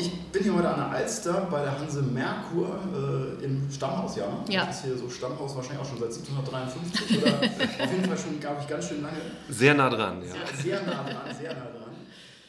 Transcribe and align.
Ich 0.00 0.10
bin 0.32 0.42
hier 0.42 0.54
heute 0.54 0.70
an 0.70 0.78
der 0.78 0.98
Alster 0.98 1.46
bei 1.50 1.62
der 1.62 1.78
Hanse 1.78 2.00
Merkur 2.00 2.78
äh, 2.94 3.44
im 3.44 3.70
Stammhaus, 3.70 4.16
ja? 4.16 4.42
Ja. 4.48 4.64
Das 4.64 4.76
ist 4.76 4.84
hier 4.86 4.96
so 4.96 5.10
Stammhaus 5.10 5.54
wahrscheinlich 5.54 5.82
auch 5.82 5.88
schon 5.88 5.98
seit 5.98 6.08
1753 6.08 7.22
oder 7.22 7.34
auf 7.84 7.92
jeden 7.92 8.04
Fall 8.06 8.16
schon, 8.16 8.40
glaube 8.40 8.62
ich, 8.62 8.66
ganz 8.66 8.88
schön 8.88 9.02
lange. 9.02 9.18
Sehr 9.50 9.74
nah 9.74 9.90
dran, 9.90 10.22
ja. 10.22 10.32
Sehr, 10.32 10.62
sehr 10.62 10.82
nah 10.86 11.02
dran, 11.02 11.36
sehr 11.38 11.52
nah 11.52 11.66
dran. 11.66 11.90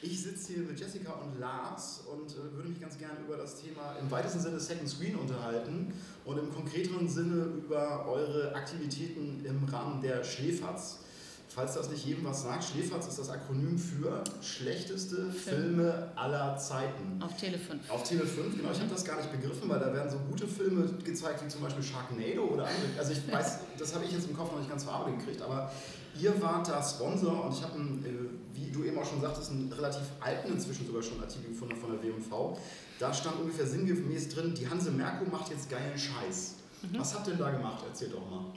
Ich 0.01 0.23
sitze 0.23 0.53
hier 0.53 0.63
mit 0.63 0.79
Jessica 0.79 1.11
und 1.11 1.41
Lars 1.41 2.05
und 2.09 2.31
äh, 2.31 2.55
würde 2.55 2.69
mich 2.69 2.79
ganz 2.79 2.97
gerne 2.97 3.19
über 3.19 3.36
das 3.36 3.61
Thema 3.61 3.97
im 3.99 4.09
weitesten 4.09 4.39
Sinne 4.39 4.57
Second 4.57 4.88
Screen 4.88 5.15
unterhalten 5.18 5.93
und 6.23 6.39
im 6.39 6.54
konkreteren 6.54 7.09
Sinne 7.09 7.47
über 7.65 8.07
eure 8.07 8.55
Aktivitäten 8.55 9.43
im 9.43 9.65
Rahmen 9.65 10.02
der 10.02 10.23
Schläferz. 10.23 10.99
Falls 11.54 11.73
das 11.73 11.89
nicht 11.89 12.05
jedem 12.05 12.23
was 12.23 12.43
sagt, 12.43 12.63
Schläferz 12.63 13.07
ist 13.07 13.20
das 13.20 13.29
Akronym 13.29 13.77
für 13.77 14.23
schlechteste 14.41 15.29
Filme 15.31 16.09
aller 16.16 16.55
Zeiten. 16.55 17.21
Auf 17.21 17.35
Tele 17.35 17.57
5. 17.57 17.89
Auf 17.89 18.04
Tele 18.04 18.25
5, 18.25 18.55
genau. 18.55 18.71
Ich 18.71 18.79
habe 18.79 18.89
das 18.89 19.04
gar 19.04 19.17
nicht 19.17 19.29
begriffen, 19.34 19.67
weil 19.67 19.79
da 19.79 19.93
werden 19.93 20.09
so 20.09 20.17
gute 20.29 20.48
Filme 20.48 20.88
gezeigt 21.03 21.43
wie 21.43 21.49
zum 21.49 21.62
Beispiel 21.62 21.84
Sharknado 21.84 22.43
oder 22.43 22.67
andere. 22.67 22.98
Also 22.98 23.12
ich 23.12 23.29
weiß, 23.29 23.59
das 23.77 23.93
habe 23.93 24.05
ich 24.05 24.13
jetzt 24.13 24.29
im 24.29 24.38
Kopf 24.38 24.49
noch 24.53 24.59
nicht 24.59 24.70
ganz 24.70 24.85
verarbeitet 24.85 25.20
gekriegt, 25.20 25.41
aber 25.41 25.70
ihr 26.17 26.41
wart 26.41 26.70
da 26.70 26.81
Sponsor 26.81 27.45
und 27.45 27.54
ich 27.54 27.62
habe, 27.62 27.77
äh, 27.77 28.29
wie 28.54 28.71
du 28.71 28.85
eben 28.85 28.98
auch 28.98 29.05
schon 29.05 29.20
sagtest, 29.20 29.52
einen 29.52 29.73
relativ 29.73 30.04
alten 30.21 30.54
inzwischen 30.54 30.88
sogar 30.88 31.04
schon 31.04 31.20
Artikel 31.20 31.49
gefunden 31.49 31.76
von 31.76 31.91
der 31.91 32.02
WMV. 32.02 32.57
Da 32.98 33.13
stand 33.13 33.41
ungefähr 33.41 33.68
sinngemäß 33.68 34.29
drin, 34.29 34.54
die 34.54 34.70
Hanse 34.70 34.91
Merkur 34.91 35.27
macht 35.27 35.49
jetzt 35.49 35.70
geilen 35.70 35.98
Scheiß. 35.98 36.55
Mhm. 36.84 36.99
Was 36.99 37.13
habt 37.13 37.27
ihr 37.27 37.34
denn 37.34 37.41
da 37.41 37.52
gemacht? 37.52 37.84
Erzähl 37.85 38.07
doch 38.07 38.29
mal. 38.29 38.54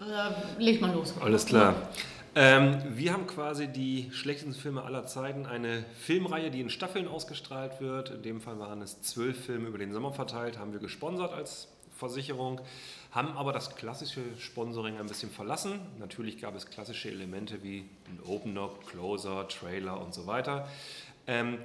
Äh, 0.00 0.62
leg 0.62 0.80
mal 0.80 0.92
los. 0.92 1.14
Alles 1.20 1.46
klar. 1.46 1.74
Ähm, 2.34 2.82
wir 2.90 3.14
haben 3.14 3.26
quasi 3.26 3.66
die 3.66 4.10
schlechtesten 4.12 4.52
Filme 4.52 4.82
aller 4.82 5.06
Zeiten, 5.06 5.46
eine 5.46 5.86
Filmreihe, 5.98 6.50
die 6.50 6.60
in 6.60 6.68
Staffeln 6.68 7.08
ausgestrahlt 7.08 7.80
wird. 7.80 8.10
In 8.10 8.22
dem 8.22 8.40
Fall 8.42 8.58
waren 8.58 8.82
es 8.82 9.00
zwölf 9.00 9.46
Filme 9.46 9.68
über 9.68 9.78
den 9.78 9.94
Sommer 9.94 10.12
verteilt, 10.12 10.58
haben 10.58 10.72
wir 10.72 10.80
gesponsert 10.80 11.32
als 11.32 11.68
Versicherung, 11.96 12.60
haben 13.10 13.38
aber 13.38 13.54
das 13.54 13.74
klassische 13.74 14.20
Sponsoring 14.38 14.98
ein 14.98 15.06
bisschen 15.06 15.30
verlassen. 15.30 15.80
Natürlich 15.98 16.38
gab 16.38 16.54
es 16.54 16.66
klassische 16.66 17.08
Elemente 17.08 17.62
wie 17.62 17.88
ein 18.06 18.20
Opener, 18.26 18.68
Closer, 18.90 19.48
Trailer 19.48 19.98
und 19.98 20.12
so 20.12 20.26
weiter. 20.26 20.68
Ähm, 21.26 21.56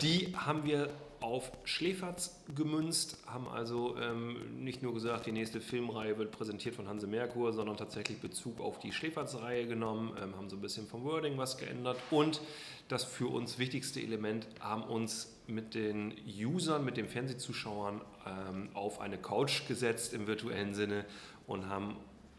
die 0.00 0.32
haben 0.36 0.64
wir 0.64 0.90
auf 1.24 1.50
Schläferz 1.64 2.38
gemünzt, 2.54 3.16
haben 3.26 3.48
also 3.48 3.96
ähm, 3.96 4.62
nicht 4.62 4.82
nur 4.82 4.92
gesagt, 4.92 5.24
die 5.24 5.32
nächste 5.32 5.62
Filmreihe 5.62 6.18
wird 6.18 6.30
präsentiert 6.32 6.74
von 6.74 6.86
Hanse 6.86 7.06
Merkur, 7.06 7.54
sondern 7.54 7.78
tatsächlich 7.78 8.20
Bezug 8.20 8.60
auf 8.60 8.78
die 8.78 8.92
Schläferz-Reihe 8.92 9.66
genommen, 9.66 10.14
ähm, 10.22 10.36
haben 10.36 10.50
so 10.50 10.56
ein 10.56 10.60
bisschen 10.60 10.86
vom 10.86 11.02
Wording 11.04 11.38
was 11.38 11.56
geändert 11.56 11.96
und 12.10 12.42
das 12.88 13.04
für 13.04 13.28
uns 13.28 13.58
wichtigste 13.58 14.02
Element 14.02 14.46
haben 14.60 14.82
uns 14.82 15.34
mit 15.46 15.74
den 15.74 16.12
Usern, 16.26 16.84
mit 16.84 16.98
den 16.98 17.08
Fernsehzuschauern 17.08 18.02
ähm, 18.26 18.68
auf 18.74 19.00
eine 19.00 19.16
Couch 19.16 19.66
gesetzt 19.66 20.12
im 20.12 20.26
virtuellen 20.26 20.74
Sinne 20.74 21.06
und 21.46 21.70
haben 21.70 21.96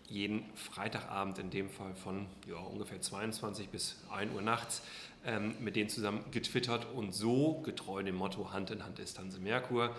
jeden 0.09 0.45
Freitagabend 0.55 1.39
in 1.39 1.49
dem 1.49 1.69
Fall 1.69 1.95
von 1.95 2.27
ja, 2.47 2.57
ungefähr 2.57 3.01
22 3.01 3.69
bis 3.69 3.97
1 4.11 4.33
Uhr 4.33 4.41
nachts 4.41 4.81
ähm, 5.25 5.55
mit 5.59 5.75
denen 5.75 5.89
zusammen 5.89 6.23
getwittert 6.31 6.85
und 6.93 7.13
so, 7.13 7.61
getreu 7.63 8.03
dem 8.03 8.15
Motto 8.15 8.51
Hand 8.53 8.69
in 8.71 8.83
Hand 8.83 8.99
ist 8.99 9.17
Hanse 9.17 9.39
Merkur, 9.39 9.95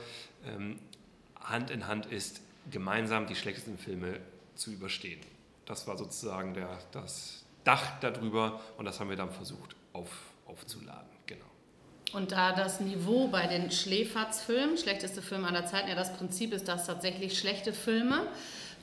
ähm, 0.46 0.78
Hand 1.40 1.70
in 1.70 1.86
Hand 1.86 2.06
ist 2.06 2.40
gemeinsam 2.70 3.26
die 3.26 3.34
schlechtesten 3.34 3.78
Filme 3.78 4.20
zu 4.54 4.70
überstehen. 4.70 5.20
Das 5.64 5.86
war 5.86 5.98
sozusagen 5.98 6.54
der, 6.54 6.78
das 6.92 7.44
Dach 7.64 7.98
darüber 8.00 8.60
und 8.78 8.84
das 8.84 9.00
haben 9.00 9.10
wir 9.10 9.16
dann 9.16 9.32
versucht 9.32 9.74
auf, 9.92 10.10
aufzuladen. 10.46 11.08
Genau. 11.26 11.44
Und 12.12 12.30
da 12.30 12.52
das 12.52 12.78
Niveau 12.78 13.26
bei 13.26 13.48
den 13.48 13.72
Schläferz-Filmen, 13.72 14.78
schlechteste 14.78 15.22
Filme 15.22 15.48
aller 15.48 15.66
Zeiten, 15.66 15.88
ja 15.88 15.96
das 15.96 16.16
Prinzip 16.16 16.52
ist, 16.52 16.68
dass 16.68 16.86
tatsächlich 16.86 17.36
schlechte 17.36 17.72
Filme 17.72 18.28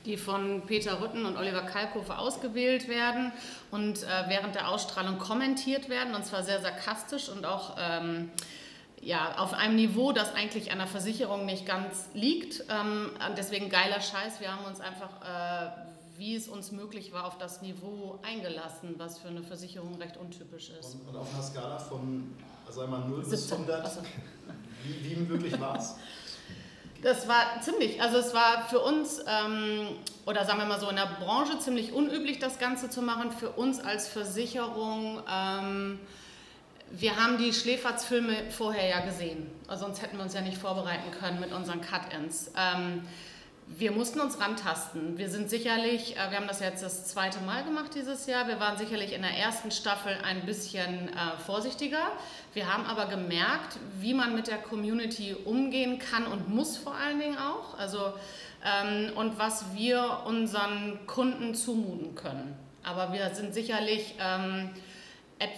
die 0.04 0.16
von 0.16 0.62
Peter 0.66 1.00
Rütten 1.00 1.24
und 1.24 1.36
Oliver 1.36 1.62
Kalkofe 1.62 2.18
ausgewählt 2.18 2.88
werden 2.88 3.32
und 3.70 4.02
äh, 4.02 4.06
während 4.28 4.54
der 4.54 4.68
Ausstrahlung 4.68 5.18
kommentiert 5.18 5.88
werden, 5.88 6.14
und 6.14 6.26
zwar 6.26 6.42
sehr 6.42 6.60
sarkastisch 6.60 7.28
und 7.28 7.46
auch 7.46 7.76
ähm, 7.78 8.30
ja, 9.00 9.36
auf 9.38 9.52
einem 9.52 9.76
Niveau, 9.76 10.12
das 10.12 10.34
eigentlich 10.34 10.70
einer 10.72 10.86
Versicherung 10.86 11.44
nicht 11.44 11.66
ganz 11.66 12.08
liegt. 12.14 12.64
Ähm, 12.70 13.10
deswegen 13.36 13.68
geiler 13.68 14.00
Scheiß. 14.00 14.40
Wir 14.40 14.52
haben 14.54 14.64
uns 14.64 14.80
einfach, 14.80 15.20
äh, 15.22 15.70
wie 16.16 16.34
es 16.34 16.48
uns 16.48 16.72
möglich 16.72 17.12
war, 17.12 17.26
auf 17.26 17.36
das 17.38 17.60
Niveau 17.60 18.18
eingelassen, 18.22 18.94
was 18.98 19.18
für 19.18 19.28
eine 19.28 19.42
Versicherung 19.42 19.96
recht 19.96 20.16
untypisch 20.16 20.70
ist. 20.70 20.94
Und, 20.94 21.08
und 21.08 21.16
auf 21.16 21.32
einer 21.34 21.42
Skala 21.42 21.78
von, 21.78 22.34
also 22.66 22.80
einmal 22.80 23.00
0 23.08 23.20
bis 23.20 23.48
17. 23.48 23.58
100, 23.58 23.84
Achso. 23.84 24.00
wie, 24.84 25.10
wie 25.10 25.16
möglich 25.16 25.60
war 25.60 25.78
es? 25.78 25.96
Das 27.04 27.28
war 27.28 27.60
ziemlich, 27.60 28.00
also 28.00 28.16
es 28.16 28.32
war 28.32 28.66
für 28.70 28.80
uns, 28.80 29.22
ähm, 29.28 29.88
oder 30.24 30.46
sagen 30.46 30.58
wir 30.58 30.64
mal 30.64 30.80
so, 30.80 30.88
in 30.88 30.96
der 30.96 31.18
Branche 31.20 31.58
ziemlich 31.58 31.92
unüblich, 31.92 32.38
das 32.38 32.58
Ganze 32.58 32.88
zu 32.88 33.02
machen. 33.02 33.30
Für 33.30 33.50
uns 33.50 33.78
als 33.78 34.08
Versicherung, 34.08 35.22
ähm, 35.30 36.00
wir 36.90 37.16
haben 37.16 37.36
die 37.36 37.52
Schläferz-Filme 37.52 38.50
vorher 38.50 38.88
ja 38.88 39.00
gesehen. 39.00 39.50
Also 39.68 39.84
sonst 39.84 40.00
hätten 40.00 40.16
wir 40.16 40.24
uns 40.24 40.32
ja 40.32 40.40
nicht 40.40 40.56
vorbereiten 40.56 41.10
können 41.20 41.40
mit 41.40 41.52
unseren 41.52 41.82
Cut-Ins. 41.82 42.52
Ähm, 42.56 43.02
wir 43.66 43.92
mussten 43.92 44.20
uns 44.20 44.40
rantasten. 44.40 45.18
Wir 45.18 45.28
sind 45.28 45.48
sicherlich, 45.50 46.16
äh, 46.16 46.30
wir 46.30 46.38
haben 46.38 46.46
das 46.46 46.60
jetzt 46.60 46.82
das 46.82 47.06
zweite 47.06 47.40
Mal 47.40 47.64
gemacht 47.64 47.94
dieses 47.94 48.26
Jahr, 48.26 48.46
wir 48.46 48.60
waren 48.60 48.76
sicherlich 48.76 49.12
in 49.12 49.22
der 49.22 49.32
ersten 49.32 49.70
Staffel 49.70 50.16
ein 50.24 50.44
bisschen 50.46 51.08
äh, 51.08 51.38
vorsichtiger. 51.44 52.12
Wir 52.52 52.72
haben 52.72 52.84
aber 52.84 53.06
gemerkt, 53.06 53.78
wie 54.00 54.14
man 54.14 54.34
mit 54.34 54.46
der 54.46 54.58
Community 54.58 55.34
umgehen 55.44 55.98
kann 55.98 56.26
und 56.26 56.48
muss 56.48 56.76
vor 56.76 56.94
allen 56.94 57.18
Dingen 57.18 57.38
auch. 57.38 57.78
Also, 57.78 58.12
ähm, 58.64 59.12
und 59.16 59.38
was 59.38 59.74
wir 59.74 60.22
unseren 60.26 61.06
Kunden 61.06 61.54
zumuten 61.54 62.14
können. 62.14 62.56
Aber 62.82 63.12
wir 63.12 63.34
sind 63.34 63.54
sicherlich, 63.54 64.14
ähm, 64.20 64.70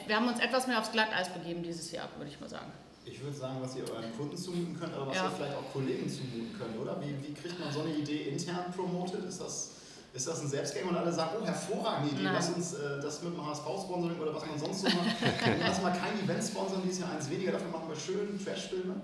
wir 0.06 0.16
haben 0.16 0.28
uns 0.28 0.38
etwas 0.40 0.66
mehr 0.66 0.78
aufs 0.78 0.92
Glatteis 0.92 1.28
begeben 1.28 1.62
dieses 1.62 1.90
Jahr, 1.92 2.08
würde 2.16 2.30
ich 2.30 2.40
mal 2.40 2.48
sagen. 2.48 2.72
Ich 3.08 3.22
würde 3.22 3.36
sagen, 3.36 3.56
was 3.60 3.76
ihr 3.76 3.84
euren 3.88 4.12
Kunden 4.16 4.36
zumuten 4.36 4.78
könnt, 4.78 4.92
aber 4.94 5.06
was 5.06 5.16
Ja. 5.16 5.24
ihr 5.26 5.30
vielleicht 5.30 5.56
auch 5.56 5.72
Kollegen 5.72 6.08
zumuten 6.08 6.52
könnt, 6.58 6.78
oder? 6.78 7.00
Wie, 7.00 7.14
wie 7.26 7.32
kriegt 7.34 7.58
man 7.60 7.72
so 7.72 7.80
eine 7.82 7.94
Idee 7.94 8.28
intern 8.30 8.72
promotet? 8.74 9.24
Ist 9.24 9.40
das, 9.40 9.70
ist 10.12 10.26
das 10.26 10.40
ein 10.40 10.48
Selbstgänger 10.48 10.88
und 10.90 10.96
alle 10.96 11.12
sagen, 11.12 11.36
oh, 11.40 11.46
hervorragende 11.46 12.14
Idee, 12.14 12.24
Nein. 12.24 12.34
lass 12.34 12.50
uns 12.50 12.74
äh, 12.74 13.00
das 13.00 13.22
mit 13.22 13.32
dem 13.32 13.46
HSV-Sponsoring 13.46 14.18
oder 14.18 14.34
was 14.34 14.44
man 14.46 14.58
sonst 14.58 14.80
so 14.80 14.88
macht. 14.88 15.16
lass 15.60 15.82
mal 15.82 15.92
kein 15.92 16.18
Event 16.24 16.42
sponsern, 16.42 16.82
dieses 16.84 16.98
Jahr 17.00 17.12
eins 17.12 17.30
weniger, 17.30 17.52
dafür 17.52 17.70
machen 17.70 17.88
wir 17.88 17.96
schön 17.96 18.38
Trash-Filme. 18.44 18.96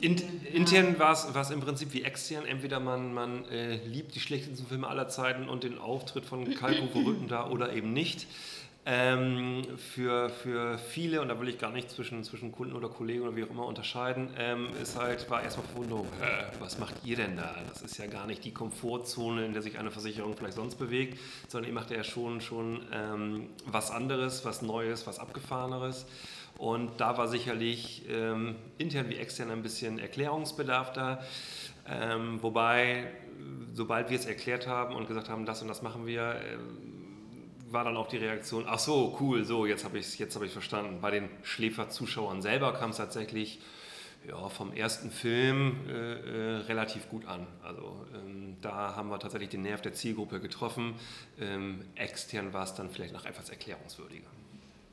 In, 0.00 0.16
intern 0.52 0.98
war 0.98 1.12
es 1.12 1.50
im 1.50 1.60
Prinzip 1.60 1.92
wie 1.92 2.02
extern. 2.02 2.44
Entweder 2.46 2.78
man, 2.80 3.12
man 3.12 3.44
äh, 3.46 3.84
liebt 3.86 4.14
die 4.14 4.20
schlechtesten 4.20 4.66
Filme 4.66 4.86
aller 4.86 5.08
Zeiten 5.08 5.48
und 5.48 5.64
den 5.64 5.78
Auftritt 5.78 6.24
von 6.24 6.54
Kalko 6.54 6.86
Verrückten 6.88 7.28
da 7.28 7.48
oder 7.48 7.72
eben 7.72 7.92
nicht. 7.92 8.26
Ähm, 8.86 9.62
für, 9.76 10.30
für 10.30 10.78
viele, 10.78 11.20
und 11.20 11.28
da 11.28 11.38
will 11.38 11.48
ich 11.48 11.58
gar 11.58 11.70
nicht 11.70 11.90
zwischen, 11.90 12.24
zwischen 12.24 12.50
Kunden 12.50 12.74
oder 12.74 12.88
Kollegen 12.88 13.22
oder 13.22 13.36
wie 13.36 13.44
auch 13.44 13.50
immer 13.50 13.66
unterscheiden, 13.66 14.30
ähm, 14.38 14.68
ist 14.82 14.98
halt, 14.98 15.28
war 15.28 15.42
erstmal 15.42 15.66
Verwunderung, 15.66 16.06
äh, 16.22 16.44
was 16.60 16.78
macht 16.78 16.94
ihr 17.04 17.16
denn 17.16 17.36
da? 17.36 17.54
Das 17.68 17.82
ist 17.82 17.98
ja 17.98 18.06
gar 18.06 18.26
nicht 18.26 18.42
die 18.42 18.54
Komfortzone, 18.54 19.44
in 19.44 19.52
der 19.52 19.60
sich 19.60 19.78
eine 19.78 19.90
Versicherung 19.90 20.34
vielleicht 20.34 20.54
sonst 20.54 20.76
bewegt, 20.76 21.18
sondern 21.48 21.68
ihr 21.68 21.74
macht 21.74 21.90
ja 21.90 22.02
schon, 22.02 22.40
schon 22.40 22.80
ähm, 22.90 23.50
was 23.66 23.90
anderes, 23.90 24.46
was 24.46 24.62
Neues, 24.62 25.06
was 25.06 25.18
Abgefahreneres. 25.18 26.06
Und 26.56 27.00
da 27.02 27.18
war 27.18 27.28
sicherlich 27.28 28.04
ähm, 28.08 28.56
intern 28.78 29.10
wie 29.10 29.16
extern 29.16 29.50
ein 29.50 29.62
bisschen 29.62 29.98
Erklärungsbedarf 29.98 30.92
da. 30.94 31.22
Ähm, 31.86 32.42
wobei, 32.42 33.08
sobald 33.74 34.10
wir 34.10 34.18
es 34.18 34.26
erklärt 34.26 34.66
haben 34.66 34.94
und 34.94 35.06
gesagt 35.06 35.28
haben, 35.28 35.44
das 35.44 35.60
und 35.60 35.68
das 35.68 35.82
machen 35.82 36.06
wir, 36.06 36.34
äh, 36.34 36.58
war 37.70 37.84
dann 37.84 37.96
auch 37.96 38.08
die 38.08 38.16
Reaktion, 38.16 38.64
ach 38.66 38.78
so, 38.78 39.16
cool, 39.20 39.44
so, 39.44 39.64
jetzt 39.66 39.84
habe 39.84 39.98
ich 39.98 40.20
es 40.20 40.34
hab 40.34 40.44
verstanden. 40.48 41.00
Bei 41.00 41.10
den 41.10 41.28
Schläfer-Zuschauern 41.42 42.42
selber 42.42 42.72
kam 42.72 42.90
es 42.90 42.96
tatsächlich 42.96 43.60
ja, 44.26 44.48
vom 44.48 44.72
ersten 44.72 45.10
Film 45.10 45.76
äh, 45.88 45.92
äh, 45.92 46.56
relativ 46.62 47.08
gut 47.08 47.26
an. 47.26 47.46
Also 47.62 48.06
ähm, 48.14 48.56
da 48.60 48.94
haben 48.96 49.08
wir 49.08 49.18
tatsächlich 49.18 49.50
den 49.50 49.62
Nerv 49.62 49.80
der 49.80 49.92
Zielgruppe 49.92 50.40
getroffen. 50.40 50.94
Ähm, 51.40 51.84
extern 51.94 52.52
war 52.52 52.64
es 52.64 52.74
dann 52.74 52.90
vielleicht 52.90 53.14
noch 53.14 53.24
etwas 53.24 53.48
erklärungswürdiger. 53.48 54.28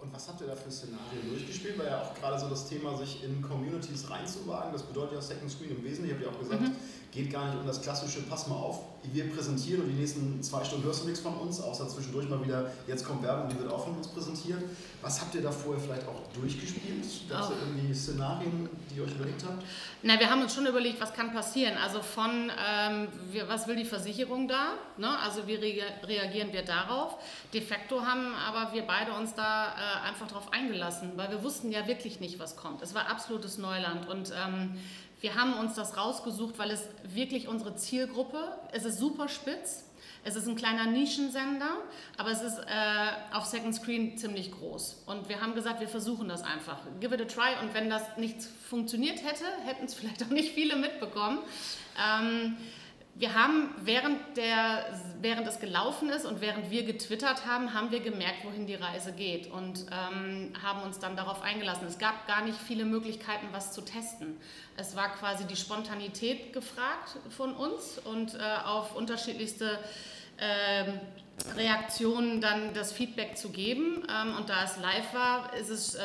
Und 0.07 0.15
was 0.15 0.27
habt 0.29 0.39
ihr 0.39 0.47
da 0.47 0.55
für 0.55 0.71
Szenarien 0.71 1.27
durchgespielt? 1.29 1.77
Weil 1.77 1.87
ja 1.87 2.01
auch 2.01 2.13
gerade 2.15 2.39
so 2.39 2.47
das 2.47 2.67
Thema, 2.69 2.95
sich 2.97 3.23
in 3.25 3.41
Communities 3.41 4.09
reinzuwagen, 4.09 4.71
das 4.71 4.83
bedeutet 4.83 5.15
ja 5.15 5.21
Second 5.21 5.51
Screen 5.51 5.71
im 5.71 5.83
Wesentlichen, 5.83 6.05
ich 6.05 6.13
habe 6.13 6.23
ja 6.23 6.29
auch 6.31 6.39
gesagt, 6.39 6.61
Mhm. 6.61 6.71
geht 7.11 7.29
gar 7.31 7.47
nicht 7.49 7.59
um 7.59 7.67
das 7.67 7.81
klassische, 7.81 8.21
pass 8.23 8.47
mal 8.47 8.55
auf, 8.55 8.79
wir 9.11 9.29
präsentieren 9.33 9.81
und 9.81 9.87
die 9.89 9.95
nächsten 9.95 10.41
zwei 10.43 10.63
Stunden 10.63 10.85
hörst 10.85 11.01
du 11.03 11.05
nichts 11.07 11.19
von 11.19 11.33
uns, 11.35 11.59
außer 11.59 11.89
zwischendurch 11.89 12.29
mal 12.29 12.41
wieder, 12.43 12.71
jetzt 12.87 13.03
kommt 13.05 13.21
Werbung, 13.23 13.49
die 13.49 13.59
wird 13.59 13.69
auch 13.71 13.83
von 13.83 13.97
uns 13.97 14.07
präsentiert. 14.07 14.61
Was 15.01 15.19
habt 15.19 15.35
ihr 15.35 15.41
da 15.41 15.51
vorher 15.51 15.81
vielleicht 15.83 16.07
auch 16.07 16.21
durchgespielt? 16.39 17.03
Gab 17.29 17.43
es 17.43 17.49
irgendwie 17.61 17.86
Szenarien, 17.97 18.69
die 18.89 18.97
ihr 18.99 19.03
euch 19.03 19.11
überlegt 19.11 19.43
habt? 19.43 19.63
Na, 20.03 20.19
wir 20.19 20.29
haben 20.29 20.41
uns 20.41 20.53
schon 20.55 20.65
überlegt, 20.65 21.01
was 21.01 21.13
kann 21.13 21.33
passieren. 21.33 21.75
Also 21.77 22.01
von, 22.01 22.51
ähm, 22.65 23.07
wir, 23.31 23.49
was 23.49 23.67
will 23.67 23.75
die 23.75 23.85
Versicherung 23.85 24.47
da? 24.47 24.73
Ne? 24.97 25.09
Also 25.19 25.47
wie 25.47 25.55
rea- 25.55 25.83
reagieren 26.03 26.53
wir 26.53 26.63
darauf? 26.63 27.17
De 27.53 27.61
facto 27.61 28.05
haben 28.05 28.33
aber 28.35 28.73
wir 28.73 28.83
beide 28.83 29.11
uns 29.13 29.33
da 29.33 29.73
einfach 30.05 30.27
darauf 30.27 30.53
eingelassen, 30.53 31.13
weil 31.15 31.29
wir 31.31 31.43
wussten 31.43 31.71
ja 31.71 31.87
wirklich 31.87 32.19
nicht, 32.19 32.39
was 32.39 32.55
kommt. 32.55 32.81
Es 32.81 32.93
war 32.93 33.09
absolutes 33.09 33.57
Neuland 33.57 34.07
und 34.07 34.31
ähm, 34.31 34.77
wir 35.19 35.33
haben 35.35 35.55
uns 35.55 35.73
das 35.73 35.97
rausgesucht, 35.97 36.59
weil 36.59 36.69
es 36.69 36.83
wirklich 37.03 37.47
unsere 37.47 37.75
Zielgruppe, 37.75 38.37
es 38.71 38.85
ist 38.85 38.99
super 38.99 39.27
spitz, 39.27 39.83
es 40.23 40.35
ist 40.35 40.47
ein 40.47 40.55
kleiner 40.55 40.85
Nischensender, 40.85 41.77
aber 42.17 42.31
es 42.31 42.41
ist 42.41 42.59
äh, 42.59 43.35
auf 43.35 43.45
Second 43.45 43.75
Screen 43.75 44.17
ziemlich 44.17 44.51
groß. 44.51 45.03
Und 45.05 45.29
wir 45.29 45.41
haben 45.41 45.55
gesagt, 45.55 45.79
wir 45.79 45.87
versuchen 45.87 46.27
das 46.27 46.43
einfach. 46.43 46.79
Give 46.99 47.15
it 47.15 47.21
a 47.21 47.25
try. 47.25 47.55
Und 47.61 47.73
wenn 47.73 47.89
das 47.89 48.03
nicht 48.17 48.37
funktioniert 48.41 49.23
hätte, 49.23 49.45
hätten 49.65 49.85
es 49.85 49.93
vielleicht 49.95 50.23
auch 50.23 50.29
nicht 50.29 50.53
viele 50.53 50.75
mitbekommen. 50.75 51.39
Ähm, 51.97 52.57
wir 53.19 53.33
haben, 53.33 53.73
während, 53.83 54.37
der, 54.37 54.85
während 55.21 55.47
es 55.47 55.59
gelaufen 55.59 56.09
ist 56.09 56.25
und 56.25 56.39
während 56.39 56.69
wir 56.69 56.83
getwittert 56.83 57.47
haben, 57.47 57.73
haben 57.73 57.89
wir 57.89 57.99
gemerkt, 57.99 58.45
wohin 58.45 58.67
die 58.67 58.75
Reise 58.75 59.11
geht 59.11 59.51
und 59.51 59.87
ähm, 59.91 60.53
haben 60.61 60.83
uns 60.83 60.99
dann 60.99 61.15
darauf 61.15 61.41
eingelassen. 61.41 61.87
Es 61.87 61.97
gab 61.97 62.27
gar 62.27 62.43
nicht 62.45 62.57
viele 62.59 62.85
Möglichkeiten, 62.85 63.47
was 63.51 63.73
zu 63.73 63.81
testen. 63.81 64.37
Es 64.75 64.95
war 64.95 65.09
quasi 65.15 65.45
die 65.45 65.55
Spontanität 65.55 66.53
gefragt 66.53 67.17
von 67.29 67.55
uns 67.55 67.97
und 67.97 68.35
äh, 68.35 68.37
auf 68.65 68.95
unterschiedlichste 68.95 69.79
ähm, 70.37 70.99
Reaktionen 71.55 72.39
dann 72.39 72.75
das 72.75 72.91
Feedback 72.91 73.35
zu 73.35 73.49
geben. 73.49 74.05
Ähm, 74.09 74.35
und 74.37 74.49
da 74.49 74.63
es 74.63 74.77
live 74.77 75.13
war, 75.15 75.55
ist 75.55 75.69
es, 75.69 75.95
äh, 75.95 76.03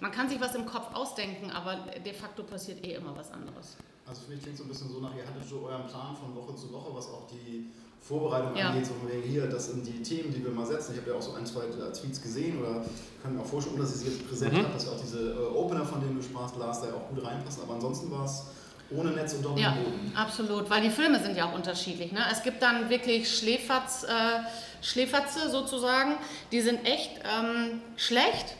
man 0.00 0.12
kann 0.12 0.28
sich 0.28 0.38
was 0.40 0.54
im 0.54 0.66
Kopf 0.66 0.94
ausdenken, 0.94 1.50
aber 1.50 1.76
de 2.04 2.12
facto 2.12 2.42
passiert 2.42 2.84
eh 2.84 2.94
immer 2.94 3.16
was 3.16 3.30
anderes. 3.32 3.78
Also 4.10 4.22
für 4.22 4.32
mich 4.32 4.42
klingt 4.42 4.54
es 4.54 4.58
so 4.58 4.64
ein 4.64 4.68
bisschen 4.68 4.90
so 4.90 4.98
nach, 4.98 5.14
ihr 5.14 5.22
hattet 5.22 5.48
so 5.48 5.62
euren 5.62 5.86
Plan 5.86 6.16
von 6.18 6.34
Woche 6.34 6.56
zu 6.56 6.72
Woche, 6.72 6.90
was 6.92 7.06
auch 7.06 7.28
die 7.30 7.70
Vorbereitung 8.00 8.56
ja. 8.56 8.70
angeht, 8.70 8.84
so 8.84 8.94
von 8.94 9.08
wegen 9.08 9.22
hier, 9.22 9.46
das 9.46 9.66
sind 9.66 9.86
die 9.86 10.02
Themen, 10.02 10.34
die 10.34 10.42
wir 10.42 10.50
mal 10.50 10.66
setzen. 10.66 10.94
Ich 10.94 11.00
habe 11.00 11.10
ja 11.12 11.16
auch 11.16 11.22
so 11.22 11.34
ein, 11.34 11.46
zwei 11.46 11.66
Tweets 11.66 12.20
gesehen 12.20 12.58
oder 12.58 12.84
kann 13.22 13.36
mir 13.36 13.42
auch 13.42 13.46
vorstellen, 13.46 13.78
dass 13.78 13.94
ich 13.94 14.00
sie 14.00 14.06
jetzt 14.08 14.28
präsent 14.28 14.54
mhm. 14.54 14.64
habe, 14.64 14.72
dass 14.72 14.88
auch 14.88 15.00
diese 15.00 15.30
äh, 15.30 15.54
Opener, 15.54 15.86
von 15.86 16.00
denen 16.00 16.16
du 16.16 16.22
sprachst, 16.22 16.56
Lars, 16.56 16.80
da 16.80 16.88
ja 16.88 16.94
auch 16.94 17.08
gut 17.08 17.24
reinpassen. 17.24 17.62
Aber 17.62 17.74
ansonsten 17.74 18.10
war 18.10 18.24
es 18.24 18.46
ohne 18.90 19.12
Netz 19.12 19.34
und 19.34 19.44
doppelten 19.44 19.62
ja, 19.62 19.80
Boden. 19.80 20.12
absolut, 20.16 20.68
weil 20.68 20.82
die 20.82 20.90
Filme 20.90 21.22
sind 21.22 21.36
ja 21.36 21.48
auch 21.48 21.54
unterschiedlich. 21.54 22.10
Ne? 22.10 22.24
Es 22.32 22.42
gibt 22.42 22.60
dann 22.60 22.90
wirklich 22.90 23.32
Schläferz, 23.32 24.02
äh, 24.02 24.40
Schläferze 24.82 25.48
sozusagen, 25.50 26.16
die 26.50 26.62
sind 26.62 26.84
echt 26.84 27.12
ähm, 27.22 27.80
schlecht. 27.96 28.56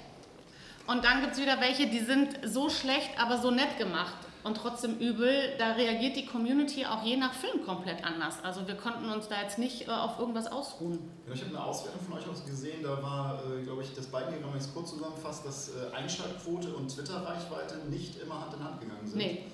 Und 0.87 1.05
dann 1.05 1.23
gibt 1.23 1.33
es 1.33 1.41
wieder 1.41 1.61
welche, 1.61 1.89
die 1.89 2.01
sind 2.05 2.39
so 2.45 2.71
schlecht, 2.71 3.11
aber 3.19 3.39
so 3.39 3.51
nett 3.51 3.77
gemacht 3.79 4.30
und 4.43 4.57
trotzdem 4.57 4.99
übel, 4.99 5.55
da 5.59 5.73
reagiert 5.73 6.17
die 6.17 6.27
Community 6.27 6.87
auch 6.87 7.03
je 7.05 7.17
nach 7.17 7.33
Film 7.35 7.65
komplett 7.65 8.05
anders. 8.05 8.43
Also 8.43 8.67
wir 8.67 8.75
konnten 8.75 9.11
uns 9.11 9.29
da 9.29 9.43
jetzt 9.43 9.59
nicht 9.59 9.89
äh, 9.89 9.91
auf 9.91 10.19
irgendwas 10.19 10.51
ausruhen. 10.51 10.99
Ja, 11.27 11.35
ich 11.35 11.43
habe 11.43 11.57
eine 11.57 11.65
Auswertung 11.65 12.01
von 12.03 12.19
euch 12.19 12.29
aus 12.29 12.45
gesehen, 12.45 12.83
da 12.83 13.03
war, 13.03 13.43
äh, 13.45 13.63
glaube 13.63 13.83
ich, 13.83 13.95
das 13.95 14.07
Balken, 14.07 14.35
wenn 14.35 14.49
man 14.49 14.59
es 14.59 14.73
kurz 14.73 14.91
zusammenfasst, 14.91 15.45
dass 15.45 15.71
äh, 15.71 15.95
Einschaltquote 15.95 16.75
und 16.75 16.89
Twitter-Reichweite 16.89 17.79
nicht 17.91 18.21
immer 18.21 18.41
Hand 18.41 18.55
in 18.55 18.65
Hand 18.65 18.81
gegangen 18.81 19.07
sind. 19.07 19.19
Nee. 19.19 19.45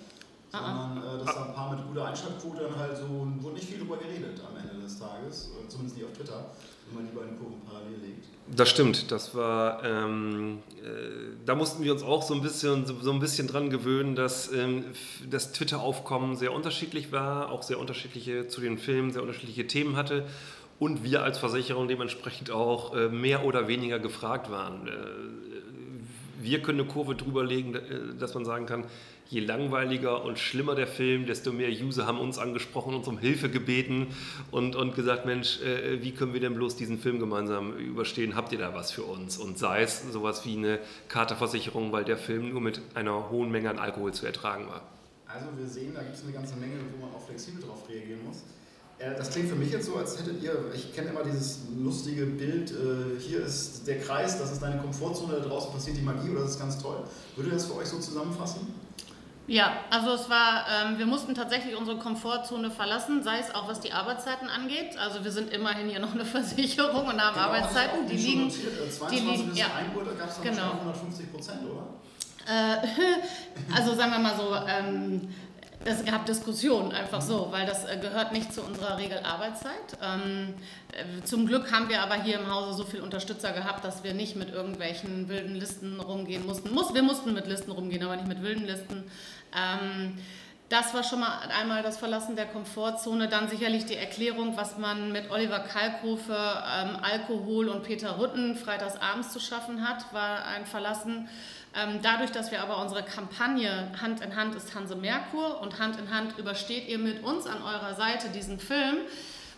Sondern 0.50 0.98
uh 0.98 1.00
-uh. 1.00 1.18
dass 1.18 1.34
da 1.34 1.46
ein 1.46 1.54
paar 1.54 1.74
mit 1.74 1.86
guter 1.86 2.06
Einschaltquote 2.06 2.62
dann 2.62 2.78
halt 2.78 2.96
so, 2.96 3.08
wurde 3.40 3.54
nicht 3.54 3.68
viel 3.68 3.78
drüber 3.78 3.96
geredet 3.96 4.40
am 4.48 4.56
Ende 4.56 4.80
des 4.80 4.98
Tages, 4.98 5.50
zumindest 5.68 5.96
nicht 5.96 6.06
auf 6.06 6.12
Twitter 6.12 6.46
wenn 6.86 6.96
man 6.96 7.06
die 7.06 7.16
beiden 7.16 7.38
Kurven 7.38 7.60
parallel 7.66 7.98
legt. 8.00 8.26
Das 8.54 8.68
stimmt, 8.68 9.10
das 9.10 9.34
war, 9.34 9.84
ähm, 9.84 10.58
äh, 10.82 11.34
da 11.44 11.54
mussten 11.54 11.82
wir 11.82 11.92
uns 11.92 12.02
auch 12.02 12.22
so 12.22 12.34
ein 12.34 12.42
bisschen, 12.42 12.86
so, 12.86 12.94
so 13.00 13.12
ein 13.12 13.18
bisschen 13.18 13.48
dran 13.48 13.70
gewöhnen, 13.70 14.14
dass 14.14 14.52
ähm, 14.52 14.84
das 15.28 15.52
Twitter-Aufkommen 15.52 16.36
sehr 16.36 16.52
unterschiedlich 16.52 17.10
war, 17.10 17.50
auch 17.50 17.62
sehr 17.62 17.80
unterschiedliche 17.80 18.46
zu 18.46 18.60
den 18.60 18.78
Filmen, 18.78 19.10
sehr 19.10 19.22
unterschiedliche 19.22 19.66
Themen 19.66 19.96
hatte 19.96 20.26
und 20.78 21.02
wir 21.02 21.22
als 21.22 21.38
Versicherung 21.38 21.88
dementsprechend 21.88 22.50
auch 22.50 22.94
äh, 22.94 23.08
mehr 23.08 23.44
oder 23.44 23.66
weniger 23.66 23.98
gefragt 23.98 24.50
waren. 24.50 24.86
Äh, 24.86 24.92
wir 26.46 26.62
können 26.62 26.80
eine 26.80 26.88
Kurve 26.88 27.14
drüber 27.14 27.44
legen, 27.44 27.74
äh, 27.74 27.80
dass 28.18 28.34
man 28.34 28.44
sagen 28.44 28.66
kann, 28.66 28.84
je 29.28 29.40
langweiliger 29.40 30.24
und 30.24 30.38
schlimmer 30.38 30.74
der 30.74 30.86
Film, 30.86 31.26
desto 31.26 31.52
mehr 31.52 31.68
User 31.68 32.06
haben 32.06 32.18
uns 32.18 32.38
angesprochen, 32.38 32.94
uns 32.94 33.08
um 33.08 33.18
Hilfe 33.18 33.50
gebeten 33.50 34.08
und, 34.50 34.76
und 34.76 34.94
gesagt, 34.94 35.26
Mensch, 35.26 35.60
äh, 35.62 36.02
wie 36.02 36.12
können 36.12 36.32
wir 36.32 36.40
denn 36.40 36.54
bloß 36.54 36.76
diesen 36.76 36.98
Film 36.98 37.18
gemeinsam 37.18 37.76
überstehen? 37.76 38.36
Habt 38.36 38.52
ihr 38.52 38.58
da 38.58 38.72
was 38.74 38.92
für 38.92 39.02
uns? 39.02 39.36
Und 39.36 39.58
sei 39.58 39.82
es 39.82 40.02
sowas 40.12 40.46
wie 40.46 40.56
eine 40.56 40.78
Katerversicherung, 41.08 41.92
weil 41.92 42.04
der 42.04 42.16
Film 42.16 42.50
nur 42.50 42.60
mit 42.60 42.80
einer 42.94 43.30
hohen 43.30 43.50
Menge 43.50 43.68
an 43.70 43.78
Alkohol 43.78 44.14
zu 44.14 44.24
ertragen 44.26 44.68
war. 44.68 44.82
Also 45.26 45.46
wir 45.58 45.66
sehen, 45.66 45.92
da 45.94 46.02
gibt 46.02 46.14
es 46.14 46.22
eine 46.22 46.32
ganze 46.32 46.56
Menge, 46.56 46.74
wo 46.96 47.04
man 47.04 47.14
auch 47.14 47.26
flexibel 47.26 47.60
darauf 47.60 47.88
reagieren 47.88 48.24
muss. 48.24 48.44
Das 48.98 49.30
klingt 49.30 49.50
für 49.50 49.56
mich 49.56 49.70
jetzt 49.70 49.86
so, 49.86 49.96
als 49.96 50.18
hättet 50.18 50.42
ihr, 50.42 50.72
ich 50.74 50.94
kenne 50.94 51.10
immer 51.10 51.22
dieses 51.22 51.60
lustige 51.78 52.24
Bild, 52.24 52.70
äh, 52.70 53.20
hier 53.20 53.44
ist 53.44 53.86
der 53.86 54.00
Kreis, 54.00 54.38
das 54.38 54.52
ist 54.52 54.62
deine 54.62 54.80
Komfortzone, 54.80 55.34
da 55.34 55.40
draußen 55.40 55.70
passiert 55.70 55.98
die 55.98 56.02
Magie 56.02 56.30
oder 56.30 56.40
das 56.40 56.52
ist 56.52 56.58
ganz 56.58 56.78
toll. 56.80 57.04
Würde 57.36 57.50
das 57.50 57.66
für 57.66 57.76
euch 57.76 57.88
so 57.88 57.98
zusammenfassen? 57.98 58.72
Ja, 59.48 59.84
also 59.90 60.14
es 60.14 60.28
war, 60.28 60.64
ähm, 60.68 60.98
wir 60.98 61.06
mussten 61.06 61.34
tatsächlich 61.34 61.76
unsere 61.76 61.98
Komfortzone 61.98 62.70
verlassen, 62.70 63.22
sei 63.22 63.38
es 63.38 63.54
auch 63.54 63.68
was 63.68 63.80
die 63.80 63.92
Arbeitszeiten 63.92 64.48
angeht. 64.48 64.96
Also 64.98 65.22
wir 65.22 65.30
sind 65.30 65.52
immerhin 65.52 65.88
hier 65.88 66.00
noch 66.00 66.14
eine 66.14 66.24
Versicherung 66.24 67.06
und 67.06 67.20
haben 67.20 67.34
genau, 67.34 67.46
Arbeitszeiten, 67.46 68.08
die 68.08 68.16
liegen, 68.16 68.48
äh, 68.48 69.10
die 69.10 69.18
liegen, 69.20 69.54
ja, 69.54 69.66
1 69.76 69.94
Uhr, 69.94 70.04
da 70.04 70.12
gab 70.12 70.30
es 70.30 70.40
genau. 70.40 70.72
150 70.72 71.30
Prozent, 71.30 71.60
oder? 71.64 71.86
Äh, 72.48 72.78
also 73.76 73.94
sagen 73.94 74.12
wir 74.12 74.18
mal 74.18 74.36
so, 74.36 74.54
ähm, 74.66 75.28
es 75.84 76.04
gab 76.04 76.26
Diskussionen 76.26 76.92
einfach 76.92 77.20
so, 77.20 77.48
weil 77.50 77.66
das 77.66 77.84
äh, 77.84 77.96
gehört 77.98 78.32
nicht 78.32 78.52
zu 78.52 78.62
unserer 78.62 78.98
Regelarbeitszeit. 78.98 79.98
Ähm, 80.02 80.54
äh, 80.92 81.24
zum 81.24 81.46
Glück 81.46 81.70
haben 81.70 81.88
wir 81.88 82.02
aber 82.02 82.14
hier 82.14 82.38
im 82.40 82.52
Hause 82.52 82.76
so 82.76 82.84
viele 82.84 83.02
Unterstützer 83.02 83.52
gehabt, 83.52 83.84
dass 83.84 84.02
wir 84.02 84.14
nicht 84.14 84.36
mit 84.36 84.52
irgendwelchen 84.52 85.28
wilden 85.28 85.54
Listen 85.54 86.00
rumgehen 86.00 86.44
mussten. 86.44 86.72
Muss, 86.72 86.94
wir 86.94 87.02
mussten 87.02 87.34
mit 87.34 87.46
Listen 87.46 87.70
rumgehen, 87.70 88.02
aber 88.02 88.16
nicht 88.16 88.28
mit 88.28 88.42
wilden 88.42 88.64
Listen. 88.64 89.04
Das 90.68 90.94
war 90.94 91.04
schon 91.04 91.20
mal 91.20 91.38
einmal 91.56 91.84
das 91.84 91.96
Verlassen 91.96 92.34
der 92.34 92.46
Komfortzone. 92.46 93.28
Dann 93.28 93.48
sicherlich 93.48 93.86
die 93.86 93.94
Erklärung, 93.94 94.56
was 94.56 94.78
man 94.78 95.12
mit 95.12 95.30
Oliver 95.30 95.60
Kalkofe, 95.60 96.32
ähm, 96.34 96.98
Alkohol 97.00 97.68
und 97.68 97.84
Peter 97.84 98.10
Rutten 98.16 98.56
freitags 98.56 98.96
abends 99.00 99.32
zu 99.32 99.38
schaffen 99.38 99.86
hat, 99.88 100.12
war 100.12 100.44
ein 100.44 100.66
Verlassen. 100.66 101.28
Ähm, 101.72 102.00
dadurch, 102.02 102.32
dass 102.32 102.50
wir 102.50 102.62
aber 102.62 102.80
unsere 102.80 103.04
Kampagne 103.04 103.92
Hand 104.00 104.22
in 104.22 104.34
Hand 104.34 104.56
ist 104.56 104.74
Hanse 104.74 104.96
Merkur 104.96 105.60
und 105.60 105.78
Hand 105.78 105.98
in 105.98 106.10
Hand 106.10 106.36
übersteht 106.36 106.88
ihr 106.88 106.98
mit 106.98 107.22
uns 107.22 107.46
an 107.46 107.62
eurer 107.62 107.94
Seite 107.94 108.30
diesen 108.30 108.58
Film 108.58 108.96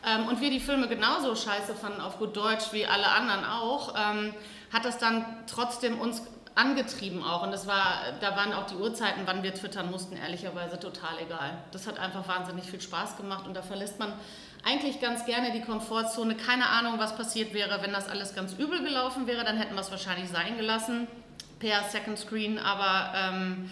ähm, 0.07 0.27
und 0.27 0.41
wir 0.41 0.51
die 0.51 0.61
Filme 0.61 0.89
genauso 0.89 1.35
scheiße 1.35 1.75
fanden 1.75 2.01
auf 2.01 2.19
gut 2.19 2.37
Deutsch 2.37 2.73
wie 2.73 2.87
alle 2.87 3.09
anderen 3.09 3.45
auch, 3.45 3.95
ähm, 3.97 4.35
hat 4.73 4.85
das 4.85 4.99
dann 4.99 5.25
trotzdem 5.47 5.99
uns 5.99 6.23
angetrieben 6.59 7.23
auch. 7.23 7.43
Und 7.43 7.53
das 7.53 7.67
war, 7.67 8.13
da 8.21 8.37
waren 8.37 8.53
auch 8.53 8.67
die 8.67 8.75
Uhrzeiten, 8.75 9.23
wann 9.27 9.43
wir 9.43 9.55
twittern 9.55 9.91
mussten, 9.91 10.17
ehrlicherweise 10.17 10.79
total 10.79 11.19
egal. 11.25 11.59
Das 11.71 11.87
hat 11.87 11.99
einfach 11.99 12.27
wahnsinnig 12.27 12.65
viel 12.65 12.81
Spaß 12.81 13.17
gemacht 13.17 13.47
und 13.47 13.55
da 13.55 13.63
verlässt 13.63 13.99
man 13.99 14.13
eigentlich 14.65 15.01
ganz 15.01 15.25
gerne 15.25 15.53
die 15.53 15.63
Komfortzone. 15.63 16.37
Keine 16.37 16.67
Ahnung, 16.67 16.99
was 16.99 17.17
passiert 17.17 17.55
wäre, 17.55 17.81
wenn 17.83 17.93
das 17.93 18.09
alles 18.09 18.35
ganz 18.35 18.55
übel 18.55 18.83
gelaufen 18.83 19.27
wäre, 19.27 19.45
dann 19.45 19.57
hätten 19.57 19.75
wir 19.75 19.81
es 19.81 19.91
wahrscheinlich 19.91 20.29
sein 20.29 20.57
gelassen 20.57 21.07
per 21.61 21.85
Second 21.85 22.19
Screen, 22.19 22.59
aber 22.59 23.13
ähm, 23.17 23.71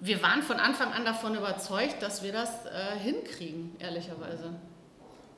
wir 0.00 0.22
waren 0.22 0.42
von 0.42 0.58
Anfang 0.58 0.92
an 0.92 1.04
davon 1.04 1.34
überzeugt, 1.34 2.02
dass 2.02 2.22
wir 2.22 2.32
das 2.32 2.66
äh, 2.66 2.98
hinkriegen, 2.98 3.76
ehrlicherweise. 3.78 4.54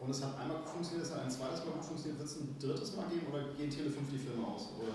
Und 0.00 0.10
es 0.10 0.22
hat 0.22 0.38
einmal 0.38 0.62
funktioniert, 0.64 1.06
es 1.06 1.12
hat 1.12 1.22
ein 1.22 1.30
zweites 1.30 1.64
Mal 1.64 1.82
funktioniert, 1.82 2.18
wird 2.18 2.28
es 2.28 2.36
ein 2.36 2.56
drittes 2.58 2.96
Mal 2.96 3.06
geben 3.06 3.26
oder 3.30 3.42
gehen 3.56 3.70
Tele 3.70 3.90
5 3.90 4.10
die 4.10 4.18
Filme 4.18 4.46
aus? 4.46 4.68
Oder? 4.78 4.94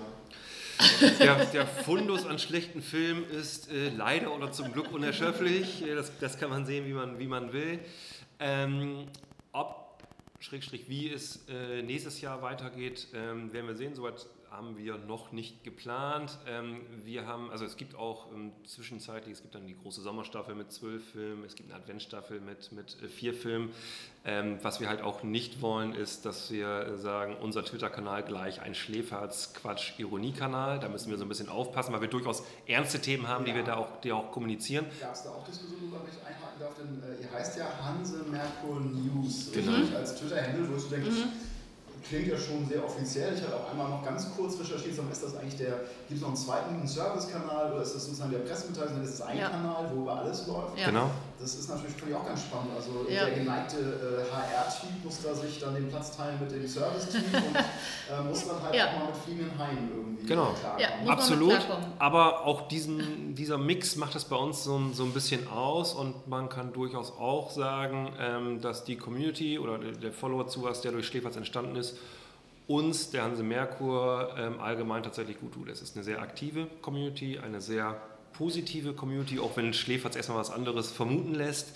Der, 1.20 1.46
der, 1.46 1.68
Fundus 1.68 2.26
an 2.26 2.38
schlechten 2.40 2.82
Filmen 2.82 3.30
ist 3.30 3.72
äh, 3.72 3.90
leider 3.90 4.36
oder 4.36 4.52
zum 4.52 4.72
Glück 4.74 4.92
unerschöpflich. 4.92 5.84
Das, 5.88 6.12
das, 6.20 6.38
kann 6.38 6.50
man 6.50 6.66
sehen, 6.66 6.86
wie 6.86 6.94
man, 6.94 7.18
wie 7.20 7.28
man 7.28 7.54
will. 7.54 7.80
Ähm, 8.40 9.06
ob, 9.52 10.04
Schrägstrich, 10.40 10.90
wie 10.90 11.12
es 11.12 11.48
äh, 11.48 11.82
nächstes 11.82 12.20
Jahr 12.22 12.42
weitergeht, 12.42 13.08
ähm, 13.14 13.54
werden 13.54 13.68
wir 13.68 13.76
sehen. 13.76 13.96
Soweit 13.96 14.26
haben 14.56 14.78
wir 14.78 14.98
noch 14.98 15.32
nicht 15.32 15.64
geplant. 15.64 16.38
Ähm, 16.48 16.82
wir 17.04 17.26
haben, 17.28 17.52
also 17.52 17.66
es 17.66 17.76
gibt 17.78 17.96
auch 17.96 18.32
ähm, 18.32 18.52
zwischenzeitlich, 18.66 19.34
es 19.34 19.42
gibt 19.42 19.56
dann 19.56 19.66
die 19.68 19.76
große 19.76 20.02
Sommerstaffel 20.02 20.56
mit 20.56 20.72
zwölf 20.72 21.04
Filmen, 21.12 21.44
es 21.44 21.56
gibt 21.56 21.72
eine 21.72 21.82
Adventsstaffel 21.82 22.40
mit, 22.40 22.72
mit 22.72 22.96
äh, 23.02 23.08
vier 23.08 23.34
Filmen. 23.34 23.72
Ähm, 24.24 24.60
was 24.62 24.80
wir 24.80 24.88
halt 24.88 25.02
auch 25.02 25.24
nicht 25.24 25.62
wollen, 25.62 25.94
ist, 25.94 26.26
dass 26.26 26.52
wir 26.52 26.98
sagen, 26.98 27.36
unser 27.42 27.66
Twitter-Kanal 27.66 28.24
gleich 28.24 28.62
ein 28.62 28.74
Schläferz-Quatsch-Ironie-Kanal. 28.74 30.80
Da 30.80 30.88
müssen 30.90 31.12
wir 31.12 31.18
so 31.18 31.26
ein 31.26 31.30
bisschen 31.30 31.50
aufpassen, 31.50 31.94
weil 31.94 32.02
wir 32.02 32.08
durchaus 32.08 32.44
ernste 32.66 33.00
Themen 33.00 33.28
haben, 33.28 33.46
ja. 33.46 33.52
die 33.52 33.58
wir 33.58 33.66
da 33.66 33.76
auch, 33.76 34.02
die 34.02 34.12
auch 34.12 34.32
kommunizieren. 34.32 34.88
Gab 35.00 35.14
es 35.14 35.22
da 35.24 35.30
auch 35.32 35.46
Diskussionen, 35.46 35.92
worüber 35.92 36.08
ich 36.10 36.18
einhaken 36.26 36.60
darf? 36.60 36.74
Denn 36.76 37.04
äh, 37.04 37.22
ihr 37.22 37.32
heißt 37.32 37.58
ja 37.58 37.68
Hanse 37.84 38.24
Merkur 38.24 38.80
News. 38.80 39.52
Genau. 39.52 39.74
Als 39.96 40.16
Twitter-Handle, 40.16 40.70
wo 40.70 40.78
du 40.78 40.90
denkst, 40.90 41.10
mhm 41.10 41.55
klingt 42.08 42.28
ja 42.28 42.38
schon 42.38 42.68
sehr 42.68 42.84
offiziell. 42.84 43.34
Ich 43.34 43.42
habe 43.44 43.56
auch 43.56 43.72
einmal 43.72 43.90
noch 43.90 44.04
ganz 44.04 44.28
kurz 44.36 44.60
recherchiert, 44.60 44.98
ist 45.12 45.24
das 45.24 45.36
eigentlich 45.36 45.58
der, 45.58 45.82
gibt 46.08 46.18
es 46.18 46.22
noch 46.22 46.30
einen 46.30 46.38
zweiten 46.38 46.88
Service-Kanal 46.88 47.74
oder 47.74 47.82
ist 47.82 47.96
das 47.96 48.06
sozusagen 48.06 48.32
der 48.32 48.40
Pressemitteilung, 48.40 49.02
ist 49.02 49.20
das 49.20 49.28
ein 49.28 49.38
ja. 49.38 49.50
Kanal, 49.50 49.92
wo 49.94 50.02
über 50.02 50.20
alles 50.20 50.48
läuft? 50.48 50.78
Ja. 50.78 50.88
Genau. 50.88 51.10
Das 51.40 51.56
ist 51.56 51.70
natürlich 51.70 51.96
für 51.96 52.18
auch 52.18 52.26
ganz 52.26 52.44
spannend. 52.44 52.72
Also 52.76 53.06
ja. 53.10 53.26
der 53.26 53.36
geneigte 53.36 53.78
äh, 53.78 54.32
HR-Typ 54.32 55.04
muss 55.04 55.22
da 55.22 55.34
sich 55.36 55.60
dann 55.60 55.76
den 55.76 55.90
Platz 55.90 56.16
teilen 56.16 56.40
mit 56.40 56.52
dem 56.52 56.66
Service-Team 56.66 57.24
und 57.24 57.56
äh, 57.56 58.24
muss 58.28 58.48
dann 58.48 58.62
halt 58.64 58.74
auch 58.74 59.00
mal 59.00 59.06
mit 59.08 59.18
fliegenden 59.18 59.60
Haien 59.60 59.90
irgendwie 59.94 60.26
genau. 60.26 60.54
klarkommen. 60.54 61.10
Absolut, 61.10 61.60
aber 62.00 62.46
auch 62.46 62.68
diesen, 62.68 63.36
dieser 63.36 63.58
Mix 63.58 63.96
macht 63.98 64.16
es 64.16 64.26
bei 64.26 64.38
uns 64.38 64.64
so, 64.64 64.80
so 64.94 65.04
ein 65.04 65.12
bisschen 65.12 65.48
aus 65.50 65.94
und 65.94 66.28
man 66.28 66.48
kann 66.50 66.72
durchaus 66.72 67.12
auch 67.12 67.52
sagen, 67.52 68.14
ähm, 68.20 68.62
dass 68.62 68.86
die 68.86 68.96
Community 68.96 69.60
oder 69.60 69.78
der, 69.78 69.92
der 69.92 70.14
Follower-Zuwachs, 70.14 70.82
der 70.82 70.94
durch 70.94 71.08
Schläferz 71.08 71.36
entstanden 71.36 71.76
ist, 71.76 71.98
uns, 72.68 73.12
der 73.12 73.24
Hanse 73.24 73.44
Merkur, 73.44 74.36
ähm, 74.38 74.60
allgemein 74.60 75.04
tatsächlich 75.04 75.40
gut 75.40 75.54
tut. 75.54 75.70
Es 75.70 75.82
ist 75.82 75.96
eine 75.96 76.04
sehr 76.04 76.22
aktive 76.22 76.68
Community, 76.82 77.38
eine 77.40 77.62
sehr 77.62 78.02
positive 78.38 78.94
Community, 78.94 79.40
auch 79.40 79.56
wenn 79.58 79.74
Schläferz 79.74 80.16
erstmal 80.16 80.40
was 80.40 80.52
anderes 80.52 80.92
vermuten 80.92 81.34
lässt. 81.34 81.76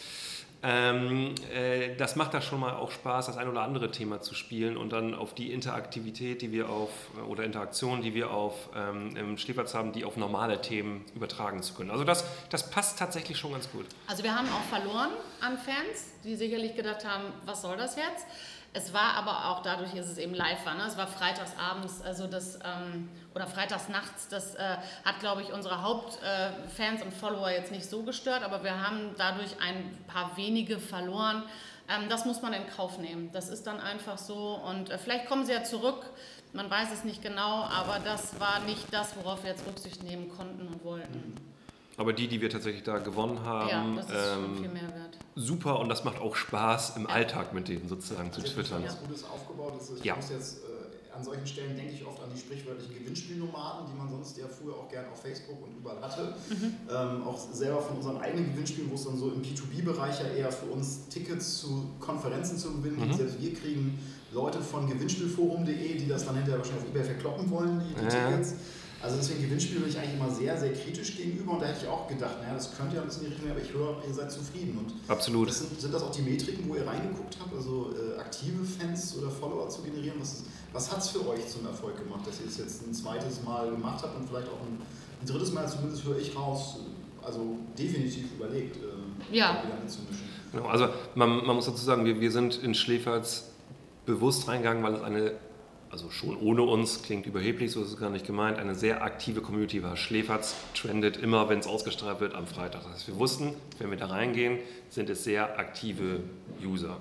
Ähm, 0.61 1.35
äh, 1.53 1.95
das 1.95 2.17
macht 2.17 2.33
da 2.33 2.41
schon 2.41 2.59
mal 2.59 2.73
auch 2.73 2.91
Spaß, 2.91 3.27
das 3.27 3.37
ein 3.37 3.47
oder 3.47 3.61
andere 3.61 3.91
Thema 3.91 4.19
zu 4.19 4.35
spielen 4.35 4.75
und 4.75 4.91
dann 4.91 5.15
auf 5.15 5.33
die 5.33 5.53
Interaktivität, 5.53 6.41
die 6.41 6.51
wir 6.51 6.69
auf, 6.69 6.89
oder 7.29 7.45
Interaktion, 7.45 8.01
die 8.01 8.13
wir 8.13 8.31
auf 8.31 8.69
ähm, 8.75 9.37
Schläferz 9.37 9.73
haben, 9.73 9.93
die 9.93 10.03
auf 10.03 10.17
normale 10.17 10.61
Themen 10.61 11.05
übertragen 11.15 11.63
zu 11.63 11.75
können. 11.75 11.91
Also 11.91 12.03
das, 12.03 12.25
das 12.49 12.69
passt 12.69 12.99
tatsächlich 12.99 13.37
schon 13.37 13.53
ganz 13.53 13.71
gut. 13.71 13.85
Also 14.07 14.23
wir 14.23 14.35
haben 14.35 14.49
auch 14.49 14.63
verloren 14.63 15.11
an 15.39 15.57
Fans, 15.57 16.11
die 16.25 16.35
sicherlich 16.35 16.75
gedacht 16.75 17.05
haben, 17.05 17.31
was 17.45 17.61
soll 17.61 17.77
das 17.77 17.95
jetzt? 17.95 18.25
Es 18.73 18.93
war 18.93 19.15
aber 19.15 19.49
auch 19.49 19.63
dadurch, 19.63 19.93
dass 19.93 20.07
es 20.07 20.17
eben 20.19 20.35
live 20.35 20.63
war. 20.65 20.75
Ne? 20.75 20.83
Es 20.85 20.95
war 20.95 21.07
freitags 21.07 21.53
abends, 21.57 22.01
also 22.01 22.27
das 22.27 22.55
ähm, 22.63 23.09
oder 23.33 23.47
freitags 23.47 23.89
nachts. 23.89 24.27
Das 24.27 24.53
äh, 24.55 24.77
hat, 25.03 25.19
glaube 25.19 25.41
ich, 25.41 25.51
unsere 25.51 25.81
Hauptfans 25.81 27.01
äh, 27.01 27.03
und 27.03 27.13
Follower 27.13 27.49
jetzt 27.49 27.71
nicht 27.71 27.89
so 27.89 28.03
gestört, 28.03 28.43
aber 28.43 28.63
wir 28.63 28.79
haben 28.85 29.15
dadurch 29.17 29.59
ein 29.59 29.97
paar 30.07 30.37
wenige 30.37 30.79
verloren. 30.79 31.43
Ähm, 31.89 32.09
das 32.09 32.25
muss 32.25 32.43
man 32.43 32.53
in 32.53 32.67
Kauf 32.67 32.99
nehmen. 32.99 33.31
Das 33.31 33.49
ist 33.49 33.65
dann 33.65 33.79
einfach 33.79 34.19
so 34.19 34.61
und 34.63 34.91
äh, 34.91 34.99
vielleicht 34.99 35.25
kommen 35.27 35.45
sie 35.45 35.53
ja 35.53 35.63
zurück. 35.63 36.05
Man 36.53 36.69
weiß 36.69 36.91
es 36.91 37.03
nicht 37.03 37.23
genau, 37.23 37.63
aber 37.63 37.99
das 37.99 38.39
war 38.39 38.59
nicht 38.61 38.85
das, 38.91 39.15
worauf 39.15 39.43
wir 39.43 39.51
jetzt 39.51 39.65
Rücksicht 39.67 40.03
nehmen 40.03 40.29
konnten 40.29 40.67
und 40.67 40.83
wollten. 40.83 41.35
Aber 41.99 42.13
die, 42.13 42.29
die 42.29 42.39
wir 42.39 42.49
tatsächlich 42.49 42.83
da 42.83 42.97
gewonnen 42.99 43.41
haben, 43.43 43.69
ja, 43.69 43.95
das 43.97 44.05
ist 44.05 44.13
ähm, 44.13 44.45
schon 44.45 44.57
viel 44.63 44.69
mehr 44.69 44.83
wert. 44.83 45.17
super 45.35 45.79
und 45.79 45.89
das 45.89 46.05
macht 46.05 46.21
auch 46.21 46.33
Spaß 46.33 46.95
im 46.95 47.03
ja. 47.03 47.09
Alltag 47.09 47.53
mit 47.53 47.67
denen 47.67 47.89
sozusagen 47.89 48.31
zu 48.31 48.41
twittern. 48.41 48.83
Das 48.85 49.01
Gutes 49.01 49.25
aufgebaut. 49.25 49.73
Also 49.77 49.95
ich 49.97 50.05
ja. 50.05 50.15
muss 50.15 50.29
jetzt 50.29 50.59
äh, 50.59 51.13
an 51.13 51.21
solchen 51.21 51.45
Stellen 51.45 51.75
denke 51.75 51.91
ich 51.91 52.05
oft 52.05 52.23
an 52.23 52.29
die 52.33 52.39
sprichwörtlichen 52.39 52.97
Gewinnspielnomaden, 52.99 53.87
die 53.91 53.97
man 53.97 54.09
sonst 54.09 54.37
ja 54.37 54.45
früher 54.47 54.75
auch 54.75 54.87
gerne 54.87 55.09
auf 55.09 55.21
Facebook 55.21 55.61
und 55.61 55.75
überall 55.75 56.01
hatte. 56.01 56.35
Mhm. 56.49 56.75
Ähm, 56.89 57.23
auch 57.27 57.37
selber 57.51 57.81
von 57.81 57.97
unseren 57.97 58.17
eigenen 58.21 58.51
Gewinnspielen, 58.53 58.89
wo 58.89 58.95
es 58.95 59.03
dann 59.03 59.17
so 59.17 59.31
im 59.31 59.41
P2B-Bereich 59.41 60.21
ja 60.21 60.27
eher 60.27 60.51
für 60.53 60.67
uns 60.67 61.09
Tickets 61.09 61.59
zu 61.59 61.89
Konferenzen 61.99 62.57
zu 62.57 62.71
gewinnen 62.77 63.09
mhm. 63.09 63.13
Selbst 63.13 63.41
wir 63.41 63.53
kriegen 63.53 63.99
Leute 64.31 64.61
von 64.61 64.87
gewinnspielforum.de, 64.87 65.97
die 65.97 66.07
das 66.07 66.25
dann 66.25 66.35
hinterher 66.35 66.59
wahrscheinlich 66.59 66.85
auf 66.85 66.89
eBay 66.91 67.03
verkloppen 67.03 67.51
wollen, 67.51 67.81
die, 67.81 67.93
die 67.93 68.07
Tickets. 68.07 68.53
Also 69.01 69.15
deswegen 69.15 69.43
Gewinnspiel 69.43 69.79
bin 69.79 69.89
ich 69.89 69.97
eigentlich 69.97 70.15
immer 70.15 70.29
sehr, 70.29 70.57
sehr 70.57 70.73
kritisch 70.73 71.15
gegenüber 71.15 71.53
und 71.53 71.61
da 71.61 71.67
hätte 71.67 71.85
ich 71.85 71.87
auch 71.87 72.05
gedacht, 72.07 72.35
naja, 72.41 72.53
das 72.53 72.75
könnte 72.75 72.97
ja 72.97 73.01
ein 73.01 73.07
bisschen 73.07 73.27
die 73.27 73.31
Richtung, 73.31 73.49
aber 73.49 73.61
ich 73.61 73.73
höre, 73.73 73.95
ihr 74.05 74.13
seid 74.13 74.29
zufrieden. 74.29 74.77
Und 74.77 74.93
Absolut. 75.07 75.47
Das 75.47 75.59
sind, 75.59 75.79
sind, 75.79 75.93
das 75.93 76.03
auch 76.03 76.11
die 76.11 76.21
Metriken, 76.21 76.67
wo 76.67 76.75
ihr 76.75 76.85
reingeguckt 76.85 77.37
habt, 77.39 77.55
also 77.55 77.93
äh, 77.93 78.19
aktive 78.19 78.65
Fans 78.65 79.15
oder 79.17 79.29
Follower 79.29 79.69
zu 79.69 79.83
generieren? 79.83 80.19
Was, 80.19 80.43
was 80.73 80.91
hat 80.91 80.99
es 80.99 81.09
für 81.09 81.25
euch 81.29 81.47
zum 81.47 81.65
Erfolg 81.65 81.97
gemacht, 81.97 82.27
dass 82.27 82.41
ihr 82.41 82.47
es 82.47 82.57
jetzt 82.57 82.85
ein 82.85 82.93
zweites 82.93 83.41
Mal 83.43 83.71
gemacht 83.71 84.03
habt 84.03 84.17
und 84.17 84.27
vielleicht 84.27 84.49
auch 84.49 84.61
ein, 84.61 84.81
ein 85.21 85.25
drittes 85.25 85.53
Mal, 85.53 85.65
zumindest 85.67 86.03
höre 86.03 86.17
ich 86.17 86.35
raus, 86.35 86.79
also 87.23 87.57
definitiv 87.77 88.33
überlegt, 88.33 88.77
äh, 88.77 89.35
ja. 89.35 89.63
wieder 89.63 89.79
mitzumischen? 89.81 90.27
Genau, 90.51 90.65
also 90.65 90.89
man, 91.15 91.45
man 91.45 91.55
muss 91.55 91.67
dazu 91.67 91.83
sagen, 91.83 92.03
wir, 92.03 92.19
wir 92.19 92.31
sind 92.31 92.61
in 92.61 92.73
Schläferz 92.75 93.45
bewusst 94.05 94.47
reingegangen, 94.49 94.83
weil 94.83 94.95
es 94.95 95.01
eine 95.01 95.33
also 95.91 96.11
schon 96.11 96.37
ohne 96.37 96.61
uns, 96.61 97.01
klingt 97.01 97.25
überheblich, 97.25 97.71
so 97.71 97.81
ist 97.81 97.89
es 97.89 97.97
gar 97.97 98.09
nicht 98.09 98.25
gemeint, 98.25 98.57
eine 98.57 98.75
sehr 98.75 99.03
aktive 99.03 99.41
Community 99.41 99.81
war. 99.81 99.97
Schläferz 99.97 100.55
trendet 100.75 101.17
immer, 101.17 101.49
wenn 101.49 101.59
es 101.59 101.67
ausgestrahlt 101.67 102.19
wird, 102.19 102.35
am 102.35 102.45
Freitag. 102.45 102.83
Das 102.83 102.93
heißt, 102.93 103.07
wir 103.07 103.17
wussten, 103.17 103.53
wenn 103.79 103.89
wir 103.89 103.97
da 103.97 104.07
reingehen, 104.07 104.59
sind 104.89 105.09
es 105.09 105.23
sehr 105.23 105.57
aktive 105.57 106.21
User. 106.63 106.97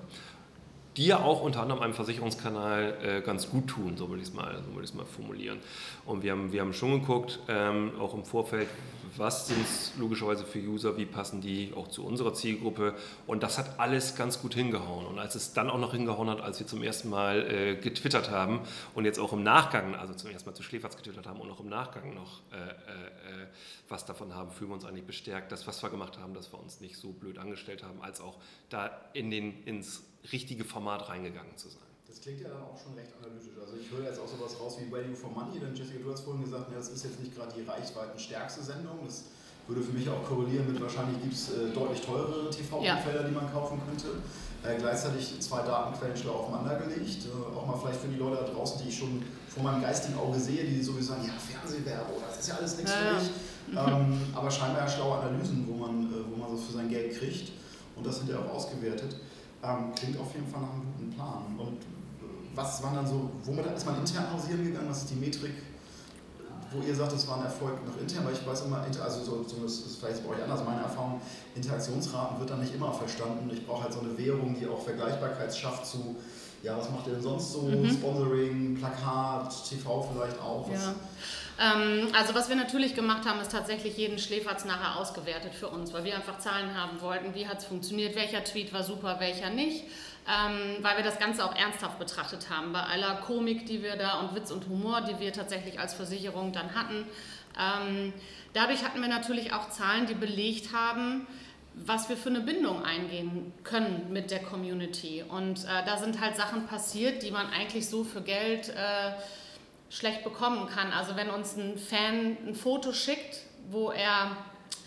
Die 0.99 1.07
ja 1.07 1.21
auch 1.21 1.43
unter 1.43 1.63
anderem 1.63 1.81
einem 1.81 1.95
Versicherungskanal 1.95 2.99
äh, 3.05 3.21
ganz 3.21 3.49
gut 3.49 3.69
tun, 3.69 3.97
so 3.97 4.09
würde 4.09 4.21
ich 4.21 4.31
es 4.31 4.35
mal, 4.35 4.61
so 4.65 4.97
mal 4.97 5.07
formulieren. 5.07 5.61
Und 6.05 6.25
wir 6.25 6.33
haben, 6.33 6.53
wir 6.53 6.61
haben 6.61 6.73
schon 6.73 7.01
geguckt, 7.01 7.39
ähm, 7.47 7.93
auch 8.01 8.15
im 8.15 8.25
Vorfeld, 8.25 8.69
was 9.17 9.47
sind 9.47 9.63
es 9.63 9.93
logischerweise 9.97 10.45
für 10.45 10.59
User, 10.59 10.97
wie 10.97 11.07
passen 11.07 11.41
die 11.41 11.73
auch 11.77 11.87
zu 11.87 12.05
unserer 12.05 12.35
Zielgruppe. 12.35 12.95
Und 13.29 13.45
das 13.45 13.59
hat 13.59 13.79
alles 13.79 14.17
ganz 14.17 14.43
gut 14.43 14.55
hingehauen. 14.55 15.07
Und 15.07 15.21
als 15.21 15.37
es 15.37 15.53
dann 15.53 15.71
auch 15.71 15.79
noch 15.79 15.93
hingehauen 15.93 16.29
hat, 16.31 16.41
als 16.41 16.59
wir 16.59 16.67
zum 16.67 16.83
ersten 16.83 17.11
Mal 17.11 17.49
äh, 17.49 17.77
getwittert 17.77 18.33
haben 18.33 18.61
und 18.97 19.05
jetzt 19.05 19.21
auch 19.21 19.33
im 19.33 19.45
Nachgang, 19.45 19.95
also 19.95 20.15
zum 20.15 20.31
ersten 20.31 20.51
Mal 20.51 20.57
zu 20.57 20.65
Schläferz 20.65 20.97
getwittert 20.97 21.29
haben 21.29 21.41
und 21.41 21.49
auch 21.49 21.61
im 21.61 21.69
Nachgang 21.69 22.13
noch 22.13 22.41
äh, 22.51 22.57
äh, 22.57 23.47
was 23.89 24.05
davon 24.05 24.35
haben, 24.35 24.51
fühlen 24.51 24.71
wir 24.71 24.75
uns 24.75 24.85
eigentlich 24.85 25.07
bestärkt, 25.07 25.53
dass 25.53 25.65
was 25.69 25.81
wir 25.81 25.91
gemacht 25.91 26.19
haben, 26.19 26.35
dass 26.35 26.53
wir 26.53 26.59
uns 26.59 26.81
nicht 26.81 26.97
so 26.97 27.13
blöd 27.13 27.39
angestellt 27.39 27.85
haben, 27.85 28.03
als 28.03 28.21
auch 28.21 28.37
da 28.69 28.91
in 29.13 29.31
den, 29.31 29.63
ins 29.65 30.03
richtige 30.33 30.65
Format 30.65 31.09
reingegangen 31.09 31.57
zu 31.57 31.69
sein. 31.69 31.83
Das 32.07 32.21
klingt 32.21 32.41
ja 32.41 32.49
dann 32.49 32.63
auch 32.63 32.77
schon 32.77 32.95
recht 32.95 33.13
analytisch. 33.21 33.53
Also 33.61 33.77
ich 33.77 33.91
höre 33.91 34.05
jetzt 34.05 34.19
auch 34.19 34.29
sowas 34.29 34.59
raus 34.59 34.79
wie 34.81 34.91
Value 34.91 35.15
for 35.15 35.31
Money, 35.31 35.61
denn 35.61 35.75
Jessica, 35.75 36.01
du 36.03 36.13
hast 36.13 36.23
vorhin 36.23 36.45
gesagt, 36.45 36.71
ja, 36.71 36.79
das 36.79 36.89
ist 36.89 37.05
jetzt 37.05 37.21
nicht 37.21 37.37
gerade 37.37 37.53
die 37.55 37.69
reichweitenstärkste 37.69 38.63
Sendung. 38.63 38.99
Das 39.05 39.25
würde 39.69 39.83
für 39.83 39.93
mich 39.93 40.09
auch 40.09 40.25
korrelieren 40.25 40.73
mit, 40.73 40.81
wahrscheinlich 40.81 41.21
gibt 41.21 41.35
es 41.35 41.53
äh, 41.53 41.69
deutlich 41.75 42.01
teurere 42.01 42.49
TV-Umfelder, 42.49 43.21
ja. 43.21 43.29
die 43.29 43.35
man 43.35 43.53
kaufen 43.53 43.81
könnte. 43.87 44.09
Äh, 44.65 44.81
gleichzeitig 44.81 45.39
zwei 45.41 45.63
Datenquellen 45.63 46.17
schlau 46.17 46.49
aufeinander 46.49 46.77
gelegt. 46.77 47.27
Äh, 47.27 47.57
auch 47.57 47.67
mal 47.67 47.77
vielleicht 47.77 48.01
für 48.01 48.09
die 48.09 48.17
Leute 48.17 48.43
da 48.43 48.51
draußen, 48.51 48.83
die 48.83 48.89
ich 48.89 48.99
schon 48.99 49.23
vor 49.47 49.63
meinem 49.63 49.83
geistigen 49.83 50.19
Auge 50.19 50.41
sehe, 50.41 50.65
die 50.65 50.83
sowieso 50.83 51.13
sagen, 51.13 51.25
ja, 51.27 51.35
Fernsehwerbung, 51.37 52.17
das 52.27 52.41
ist 52.41 52.49
ja 52.49 52.57
alles 52.57 52.77
nichts 52.77 52.91
ja. 52.91 52.99
für 52.99 53.15
mich. 53.21 53.31
Ähm, 53.77 54.21
aber 54.35 54.51
scheinbar 54.51 54.83
ja 54.83 54.89
schlaue 54.89 55.19
Analysen, 55.19 55.69
wo 55.69 55.75
man, 55.75 56.11
äh, 56.11 56.25
wo 56.31 56.37
man 56.37 56.51
so 56.51 56.57
für 56.57 56.73
sein 56.73 56.89
Geld 56.89 57.19
kriegt 57.19 57.53
und 57.97 58.07
das 58.07 58.19
hinterher 58.19 58.45
auch 58.45 58.55
ausgewertet. 58.55 59.17
Ähm, 59.63 59.93
klingt 59.95 60.21
auf 60.21 60.33
jeden 60.35 60.47
Fall 60.47 60.61
nach 60.61 60.73
einem 60.73 60.87
guten 60.97 61.11
Plan. 61.11 61.43
Und 61.59 61.79
was 62.55 62.83
waren 62.83 62.95
dann 62.95 63.07
so, 63.07 63.31
womit 63.45 63.67
ist 63.67 63.87
man 63.87 63.99
intern 63.99 64.33
hausieren 64.33 64.65
gegangen? 64.65 64.89
Was 64.89 64.99
ist 64.99 65.11
die 65.11 65.17
Metrik, 65.17 65.55
wo 66.73 66.83
ihr 66.83 66.95
sagt, 66.95 67.13
es 67.13 67.27
war 67.27 67.39
ein 67.39 67.45
Erfolg 67.45 67.85
noch 67.87 68.01
intern? 68.01 68.25
Weil 68.25 68.35
ich 68.35 68.47
weiß 68.47 68.63
immer, 68.67 68.85
also 69.03 69.25
so, 69.25 69.45
so 69.45 69.63
das 69.63 69.81
ist 69.81 69.97
vielleicht 69.97 70.25
bei 70.25 70.35
euch 70.35 70.43
anders, 70.43 70.65
meine 70.65 70.83
Erfahrung, 70.83 71.21
Interaktionsraten 71.55 72.39
wird 72.39 72.51
dann 72.51 72.61
nicht 72.61 72.75
immer 72.75 72.93
verstanden. 72.93 73.51
Ich 73.53 73.67
brauche 73.67 73.85
halt 73.85 73.93
so 73.93 74.01
eine 74.01 74.17
Währung, 74.17 74.57
die 74.59 74.67
auch 74.67 74.83
Vergleichbarkeit 74.83 75.55
schafft 75.57 75.87
zu, 75.87 76.17
ja, 76.63 76.77
was 76.77 76.91
macht 76.91 77.07
ihr 77.07 77.15
denn 77.15 77.23
sonst 77.23 77.53
so? 77.53 77.63
Mhm. 77.63 77.91
Sponsoring, 77.91 78.77
Plakat, 78.77 79.53
TV 79.69 80.09
vielleicht 80.13 80.41
auch? 80.41 80.69
Ja. 80.71 80.95
Ähm, 81.61 82.09
also 82.17 82.35
was 82.35 82.49
wir 82.49 82.57
natürlich 82.57 82.95
gemacht 82.95 83.27
haben, 83.27 83.41
ist 83.41 83.53
tatsächlich 83.53 83.97
jeden 83.97 84.19
Schläferz 84.19 84.65
nachher 84.65 84.97
ausgewertet 84.97 85.55
für 85.55 85.69
uns, 85.69 85.93
weil 85.93 86.05
wir 86.05 86.15
einfach 86.15 86.39
Zahlen 86.39 86.75
haben 86.79 87.01
wollten, 87.01 87.35
wie 87.35 87.49
hat 87.49 87.59
es 87.59 87.65
funktioniert, 87.65 88.15
welcher 88.15 88.45
Tweet 88.45 88.73
war 88.73 88.83
super, 88.83 89.19
welcher 89.19 89.51
nicht 89.51 89.85
ähm, 90.29 90.83
weil 90.83 90.99
wir 90.99 91.05
das 91.05 91.19
Ganze 91.19 91.45
auch 91.45 91.57
ernsthaft 91.57 91.99
betrachtet 91.99 92.51
haben. 92.51 92.73
Bei 92.73 92.83
aller 92.83 93.17
Komik, 93.17 93.67
die 93.67 93.83
wir 93.83 93.97
da 93.97 94.21
und 94.21 94.35
Witz 94.35 94.51
und 94.51 94.67
Humor, 94.67 95.01
die 95.01 95.19
wir 95.19 95.33
tatsächlich 95.33 95.81
als 95.81 95.95
Versicherung 95.95 96.53
dann 96.53 96.75
hatten. 96.75 97.07
Ähm, 97.59 98.13
dadurch 98.53 98.85
hatten 98.85 99.01
wir 99.01 99.09
natürlich 99.09 99.53
auch 99.55 99.71
Zahlen, 99.71 100.07
die 100.07 100.15
belegt 100.15 100.75
haben, 100.75 101.27
was 101.75 102.09
wir 102.09 102.17
für 102.17 102.29
eine 102.29 102.41
Bindung 102.41 102.85
eingehen 102.85 103.53
können 103.65 104.09
mit 104.11 104.31
der 104.31 104.41
Community. 104.41 105.25
Und 105.27 105.65
äh, 105.65 105.85
da 105.87 105.97
sind 105.97 106.21
halt 106.21 106.37
Sachen 106.37 106.67
passiert, 106.67 107.23
die 107.23 107.31
man 107.31 107.49
eigentlich 107.51 107.89
so 107.89 108.05
für 108.05 108.21
Geld 108.21 108.69
äh, 108.69 109.13
schlecht 109.91 110.25
bekommen 110.25 110.69
kann. 110.69 110.93
Also 110.93 111.17
wenn 111.17 111.31
uns 111.31 111.57
ein 111.57 111.79
Fan 111.79 112.37
ein 112.47 112.55
Foto 112.55 112.93
schickt, 112.93 113.41
wo 113.71 113.91
er 113.91 114.37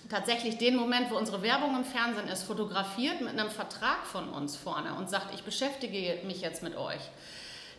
tatsächlich 0.10 0.58
den 0.58 0.76
Moment, 0.76 1.10
wo 1.10 1.16
unsere 1.16 1.42
Werbung 1.42 1.76
im 1.76 1.86
Fernsehen 1.86 2.28
ist, 2.28 2.44
fotografiert 2.44 3.22
mit 3.22 3.30
einem 3.30 3.50
Vertrag 3.50 4.06
von 4.06 4.30
uns 4.30 4.56
vorne 4.56 4.94
und 4.96 5.10
sagt, 5.10 5.34
ich 5.34 5.44
beschäftige 5.44 6.20
mich 6.26 6.42
jetzt 6.42 6.64
mit 6.64 6.76
euch. 6.76 7.02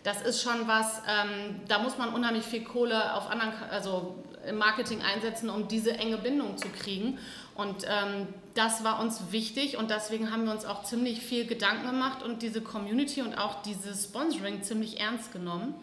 Das 0.02 0.22
ist 0.22 0.42
schon 0.42 0.66
was, 0.66 1.02
ähm, 1.08 1.60
da 1.68 1.78
muss 1.78 1.96
man 1.96 2.12
unheimlich 2.12 2.44
viel 2.44 2.64
Kohle 2.64 3.14
auf 3.14 3.30
anderen, 3.30 3.52
also 3.70 4.16
im 4.48 4.56
Marketing 4.56 5.00
einsetzen, 5.02 5.48
um 5.48 5.68
diese 5.68 5.92
enge 5.92 6.18
Bindung 6.18 6.58
zu 6.58 6.68
kriegen. 6.68 7.18
Und 7.54 7.84
ähm, 7.84 8.26
das 8.54 8.82
war 8.82 9.00
uns 9.00 9.30
wichtig 9.30 9.76
und 9.76 9.90
deswegen 9.90 10.32
haben 10.32 10.44
wir 10.44 10.52
uns 10.52 10.64
auch 10.64 10.82
ziemlich 10.82 11.20
viel 11.20 11.46
Gedanken 11.46 11.86
gemacht 11.86 12.22
und 12.22 12.42
diese 12.42 12.62
Community 12.62 13.22
und 13.22 13.34
auch 13.34 13.62
dieses 13.62 14.04
Sponsoring 14.04 14.62
ziemlich 14.62 15.00
ernst 15.00 15.32
genommen. 15.32 15.74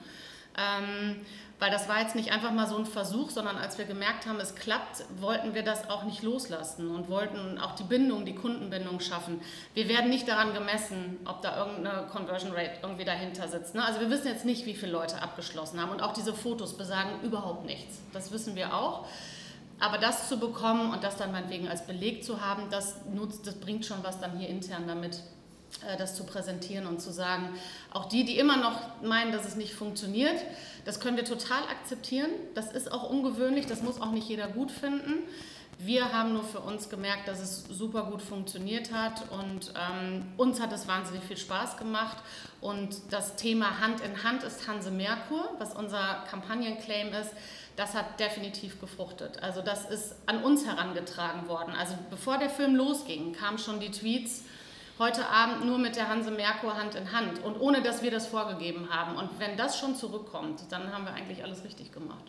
Ähm, 0.58 1.18
weil 1.60 1.72
das 1.72 1.90
war 1.90 2.00
jetzt 2.00 2.16
nicht 2.16 2.32
einfach 2.32 2.52
mal 2.52 2.68
so 2.68 2.78
ein 2.78 2.86
Versuch, 2.86 3.30
sondern 3.30 3.58
als 3.58 3.78
wir 3.78 3.84
gemerkt 3.84 4.26
haben, 4.26 4.40
es 4.40 4.56
klappt, 4.56 5.04
wollten 5.20 5.54
wir 5.54 5.62
das 5.62 5.90
auch 5.90 6.04
nicht 6.04 6.24
loslassen 6.24 6.90
und 6.90 7.10
wollten 7.10 7.60
auch 7.60 7.76
die 7.76 7.84
Bindung, 7.84 8.26
die 8.26 8.34
Kundenbindung 8.34 9.02
schaffen. 9.02 9.42
Wir 9.74 9.90
werden 9.90 10.10
nicht 10.10 10.26
daran 10.28 10.54
gemessen, 10.54 11.20
ob 11.26 11.42
da 11.42 11.58
irgendeine 11.58 12.08
Conversion 12.08 12.54
Rate 12.54 12.80
irgendwie 12.82 13.04
dahinter 13.04 13.50
sitzt. 13.50 13.76
Ne? 13.76 13.84
Also 13.84 14.00
wir 14.00 14.10
wissen 14.10 14.28
jetzt 14.28 14.46
nicht, 14.46 14.66
wie 14.66 14.74
viele 14.74 14.94
Leute 14.94 15.22
abgeschlossen 15.22 15.82
haben 15.82 15.92
und 15.92 16.02
auch 16.02 16.14
diese 16.14 16.34
Fotos 16.34 16.78
besagen 16.78 17.22
überhaupt 17.24 17.66
nichts. 17.66 18.00
Das 18.14 18.32
wissen 18.32 18.56
wir 18.56 18.74
auch. 18.74 19.06
Aber 19.82 19.98
das 19.98 20.30
zu 20.30 20.40
bekommen 20.40 20.94
und 20.94 21.04
das 21.04 21.18
dann 21.18 21.32
meinetwegen 21.32 21.68
als 21.68 21.86
Beleg 21.86 22.24
zu 22.24 22.42
haben, 22.42 22.70
das, 22.70 23.06
nutzt, 23.14 23.48
das 23.48 23.56
bringt 23.56 23.86
schon 23.86 24.02
was 24.04 24.20
dann 24.20 24.38
hier 24.38 24.48
intern 24.48 24.88
damit 24.88 25.24
das 25.98 26.16
zu 26.16 26.24
präsentieren 26.26 26.88
und 26.88 27.02
zu 27.02 27.12
sagen, 27.12 27.50
auch 27.92 28.06
die, 28.06 28.26
die 28.26 28.38
immer 28.38 28.58
noch 28.58 29.02
meinen, 29.02 29.32
dass 29.32 29.46
es 29.46 29.56
nicht 29.56 29.74
funktioniert, 29.74 30.40
das 30.86 31.00
können 31.00 31.18
wir 31.18 31.26
total 31.26 31.64
akzeptieren. 31.70 32.30
Das 32.56 32.72
ist 32.72 32.92
auch 32.92 33.10
ungewöhnlich, 33.10 33.66
das 33.66 33.82
muss 33.82 34.02
auch 34.02 34.12
nicht 34.12 34.28
jeder 34.28 34.48
gut 34.48 34.72
finden. 34.72 35.24
Wir 35.82 36.12
haben 36.12 36.34
nur 36.34 36.44
für 36.44 36.60
uns 36.60 36.90
gemerkt, 36.90 37.30
dass 37.30 37.40
es 37.40 37.64
super 37.70 38.04
gut 38.04 38.22
funktioniert 38.22 38.92
hat 38.92 39.24
und 39.32 39.74
ähm, 39.80 40.26
uns 40.36 40.60
hat 40.60 40.74
es 40.74 40.90
wahnsinnig 40.90 41.24
viel 41.24 41.38
Spaß 41.38 41.78
gemacht. 41.78 42.18
Und 42.60 42.98
das 43.12 43.38
Thema 43.38 43.80
Hand 43.80 44.02
in 44.02 44.24
Hand 44.24 44.44
ist 44.44 44.68
Hanse 44.68 44.92
Merkur, 44.92 45.56
was 45.58 45.74
unser 45.74 46.26
Kampagnenclaim 46.30 47.14
ist. 47.14 47.32
Das 47.78 47.94
hat 47.94 48.20
definitiv 48.20 48.82
gefruchtet. 48.82 49.42
Also 49.42 49.62
das 49.62 49.90
ist 49.90 50.16
an 50.26 50.44
uns 50.44 50.66
herangetragen 50.66 51.48
worden. 51.48 51.74
Also 51.74 51.96
bevor 52.10 52.38
der 52.38 52.50
Film 52.50 52.76
losging, 52.76 53.32
kamen 53.32 53.58
schon 53.58 53.80
die 53.80 53.92
Tweets, 53.92 54.44
heute 55.00 55.30
Abend 55.30 55.66
nur 55.66 55.80
mit 55.80 55.96
der 55.96 56.10
Hanse 56.10 56.30
Merkur 56.30 56.78
Hand 56.78 56.94
in 56.96 57.14
Hand 57.14 57.42
und 57.44 57.60
ohne 57.60 57.82
dass 57.82 58.04
wir 58.04 58.12
das 58.12 58.28
vorgegeben 58.28 58.90
haben. 58.90 59.16
Und 59.16 59.30
wenn 59.40 59.56
das 59.56 59.80
schon 59.80 59.96
zurückkommt, 59.96 60.64
dann 60.70 60.92
haben 60.94 61.06
wir 61.06 61.14
eigentlich 61.14 61.42
alles 61.44 61.64
richtig 61.64 61.94
gemacht. 61.94 62.26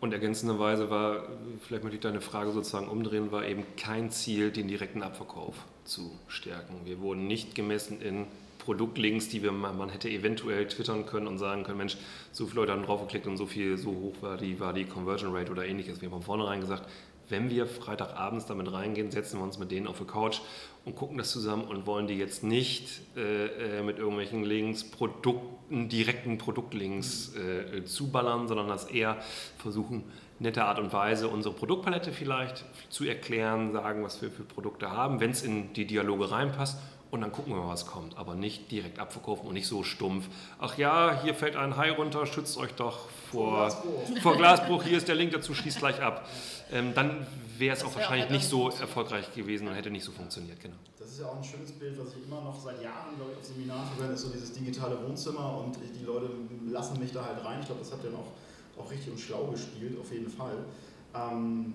Und 0.00 0.12
ergänzenderweise 0.12 0.90
war, 0.90 1.28
vielleicht 1.60 1.84
möchte 1.84 1.96
ich 1.96 2.02
deine 2.02 2.20
Frage 2.20 2.52
sozusagen 2.52 2.88
umdrehen, 2.88 3.30
war 3.30 3.46
eben 3.46 3.64
kein 3.76 4.10
Ziel, 4.10 4.50
den 4.50 4.68
direkten 4.68 5.02
Abverkauf 5.02 5.54
zu 5.84 6.10
stärken. 6.28 6.80
Wir 6.84 7.00
wurden 7.00 7.26
nicht 7.26 7.54
gemessen 7.54 8.00
in 8.00 8.26
Produktlinks, 8.58 9.28
die 9.28 9.42
wir, 9.42 9.52
man 9.52 9.90
hätte 9.90 10.08
eventuell 10.08 10.66
twittern 10.66 11.04
können 11.04 11.26
und 11.26 11.38
sagen 11.38 11.64
können, 11.64 11.78
Mensch, 11.78 11.98
so 12.32 12.46
viele 12.46 12.62
Leute 12.62 12.72
haben 12.72 12.82
draufgeklickt 12.84 13.26
und 13.26 13.36
so 13.36 13.44
viel, 13.46 13.76
so 13.76 13.90
hoch 13.90 14.14
war 14.22 14.38
die, 14.38 14.58
war 14.58 14.72
die 14.72 14.86
Conversion 14.86 15.34
Rate 15.36 15.52
oder 15.52 15.66
ähnliches. 15.66 16.00
Wir 16.00 16.06
haben 16.06 16.14
von 16.14 16.22
vornherein 16.22 16.60
gesagt, 16.60 16.88
wenn 17.28 17.50
wir 17.50 17.66
Freitagabends 17.66 18.46
damit 18.46 18.72
reingehen, 18.72 19.10
setzen 19.10 19.38
wir 19.38 19.44
uns 19.44 19.58
mit 19.58 19.70
denen 19.70 19.86
auf 19.86 19.98
die 19.98 20.04
Couch 20.04 20.40
und 20.84 20.96
gucken 20.96 21.18
das 21.18 21.30
zusammen 21.30 21.64
und 21.64 21.86
wollen 21.86 22.06
die 22.06 22.14
jetzt 22.14 22.42
nicht 22.42 23.00
äh, 23.16 23.78
äh, 23.78 23.82
mit 23.82 23.98
irgendwelchen 23.98 24.44
Links, 24.44 24.84
Produkten, 24.84 25.88
direkten 25.88 26.38
Produktlinks 26.38 27.34
äh, 27.34 27.84
zuballern, 27.84 28.48
sondern 28.48 28.68
das 28.68 28.84
eher 28.84 29.16
versuchen, 29.58 30.04
nette 30.38 30.64
Art 30.64 30.78
und 30.78 30.92
Weise 30.92 31.28
unsere 31.28 31.54
Produktpalette 31.54 32.12
vielleicht 32.12 32.64
zu 32.90 33.04
erklären, 33.04 33.72
sagen, 33.72 34.02
was 34.02 34.20
wir 34.20 34.30
für 34.30 34.42
Produkte 34.42 34.90
haben, 34.90 35.20
wenn 35.20 35.30
es 35.30 35.42
in 35.42 35.72
die 35.72 35.86
Dialoge 35.86 36.30
reinpasst 36.30 36.78
und 37.14 37.20
dann 37.20 37.30
gucken 37.30 37.54
wir 37.54 37.62
mal, 37.62 37.68
was 37.68 37.86
kommt. 37.86 38.18
Aber 38.18 38.34
nicht 38.34 38.72
direkt 38.72 38.98
abverkaufen 38.98 39.46
und 39.46 39.54
nicht 39.54 39.68
so 39.68 39.84
stumpf. 39.84 40.26
Ach 40.58 40.76
ja, 40.76 41.20
hier 41.22 41.34
fällt 41.34 41.54
ein 41.54 41.76
Hai 41.76 41.92
runter, 41.92 42.26
schützt 42.26 42.58
euch 42.58 42.72
doch 42.72 43.08
vor, 43.30 43.58
Glasbruch. 43.58 44.18
vor 44.20 44.36
Glasbruch. 44.36 44.82
Hier 44.82 44.98
ist 44.98 45.06
der 45.06 45.14
Link 45.14 45.32
dazu, 45.32 45.54
schließt 45.54 45.78
gleich 45.78 46.02
ab. 46.02 46.28
Ähm, 46.72 46.94
dann 46.94 47.26
wäre 47.58 47.76
es 47.76 47.84
auch 47.84 47.94
wahrscheinlich 47.94 48.30
nicht 48.30 48.48
so 48.48 48.70
erfolgreich 48.70 49.32
gewesen 49.34 49.68
und 49.68 49.74
hätte 49.74 49.90
nicht 49.90 50.04
so 50.04 50.12
funktioniert. 50.12 50.60
Genau. 50.60 50.76
Das 50.98 51.10
ist 51.10 51.20
ja 51.20 51.26
auch 51.26 51.36
ein 51.36 51.44
schönes 51.44 51.72
Bild, 51.72 51.98
was 51.98 52.14
ich 52.16 52.24
immer 52.24 52.40
noch 52.40 52.58
seit 52.58 52.82
Jahren, 52.82 53.16
glaube 53.16 53.32
ich, 53.32 53.38
auf 53.38 53.44
Seminaren 53.44 53.86
verwende, 53.88 54.14
ist 54.14 54.22
so 54.22 54.30
dieses 54.30 54.52
digitale 54.52 54.98
Wohnzimmer 55.06 55.58
und 55.58 55.76
die 55.76 56.04
Leute 56.04 56.30
lassen 56.66 56.98
mich 56.98 57.12
da 57.12 57.24
halt 57.24 57.44
rein. 57.44 57.60
Ich 57.60 57.66
glaube, 57.66 57.82
das 57.82 57.92
habt 57.92 58.04
ihr 58.04 58.10
noch 58.10 58.32
auch 58.76 58.90
richtig 58.90 59.12
und 59.12 59.20
schlau 59.20 59.46
gespielt, 59.46 59.98
auf 60.00 60.10
jeden 60.12 60.28
Fall. 60.28 60.64
Ähm, 61.14 61.74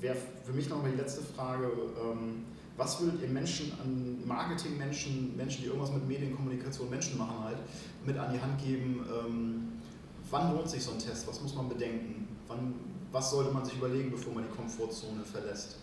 Wäre 0.00 0.16
für 0.44 0.52
mich 0.52 0.68
nochmal 0.68 0.90
die 0.90 0.96
letzte 0.96 1.22
Frage. 1.22 1.70
Ähm, 2.02 2.44
was 2.76 3.00
würdet 3.00 3.22
ihr 3.22 3.28
Menschen 3.28 3.72
an 3.80 4.26
Marketingmenschen, 4.26 5.36
Menschen, 5.36 5.62
die 5.62 5.68
irgendwas 5.68 5.92
mit 5.92 6.08
Medienkommunikation, 6.08 6.90
Menschen 6.90 7.18
machen 7.18 7.44
halt, 7.44 7.58
mit 8.04 8.16
an 8.16 8.32
die 8.32 8.40
Hand 8.40 8.60
geben? 8.60 9.06
Ähm, 9.06 9.72
wann 10.30 10.54
lohnt 10.54 10.68
sich 10.68 10.82
so 10.82 10.90
ein 10.90 10.98
Test? 10.98 11.28
Was 11.28 11.40
muss 11.40 11.54
man 11.54 11.68
bedenken? 11.68 12.26
Wann, 12.48 12.74
was 13.12 13.30
sollte 13.30 13.52
man 13.52 13.64
sich 13.64 13.76
überlegen, 13.76 14.10
bevor 14.10 14.34
man 14.34 14.44
die 14.44 14.56
Komfortzone 14.56 15.24
verlässt? 15.24 15.76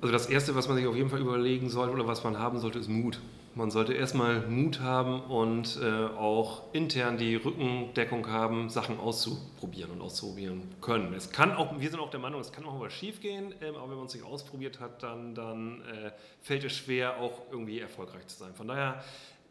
Also 0.00 0.12
das 0.12 0.26
Erste, 0.26 0.54
was 0.54 0.68
man 0.68 0.76
sich 0.76 0.86
auf 0.86 0.94
jeden 0.94 1.10
Fall 1.10 1.20
überlegen 1.20 1.68
sollte 1.68 1.92
oder 1.92 2.06
was 2.06 2.22
man 2.22 2.38
haben 2.38 2.58
sollte, 2.58 2.78
ist 2.78 2.88
Mut. 2.88 3.20
Man 3.54 3.70
sollte 3.70 3.94
erstmal 3.94 4.46
Mut 4.46 4.80
haben 4.80 5.22
und 5.22 5.80
äh, 5.82 5.86
auch 5.86 6.74
intern 6.74 7.16
die 7.16 7.36
Rückendeckung 7.36 8.28
haben, 8.28 8.68
Sachen 8.68 9.00
auszuprobieren 9.00 9.92
und 9.92 10.02
auszuprobieren 10.02 10.62
können. 10.82 11.14
Es 11.14 11.32
kann 11.32 11.56
auch, 11.56 11.80
wir 11.80 11.88
sind 11.88 11.98
auch 11.98 12.10
der 12.10 12.20
Meinung, 12.20 12.42
es 12.42 12.52
kann 12.52 12.66
auch 12.66 12.78
mal 12.78 12.90
schief 12.90 13.20
gehen, 13.20 13.54
ähm, 13.62 13.74
aber 13.76 13.88
wenn 13.88 13.96
man 13.96 14.06
es 14.06 14.14
nicht 14.14 14.26
ausprobiert 14.26 14.78
hat, 14.78 15.02
dann, 15.02 15.34
dann 15.34 15.80
äh, 15.86 16.10
fällt 16.42 16.64
es 16.64 16.72
schwer, 16.72 17.18
auch 17.18 17.40
irgendwie 17.50 17.80
erfolgreich 17.80 18.26
zu 18.26 18.40
sein. 18.40 18.54
Von 18.54 18.68
daher 18.68 19.02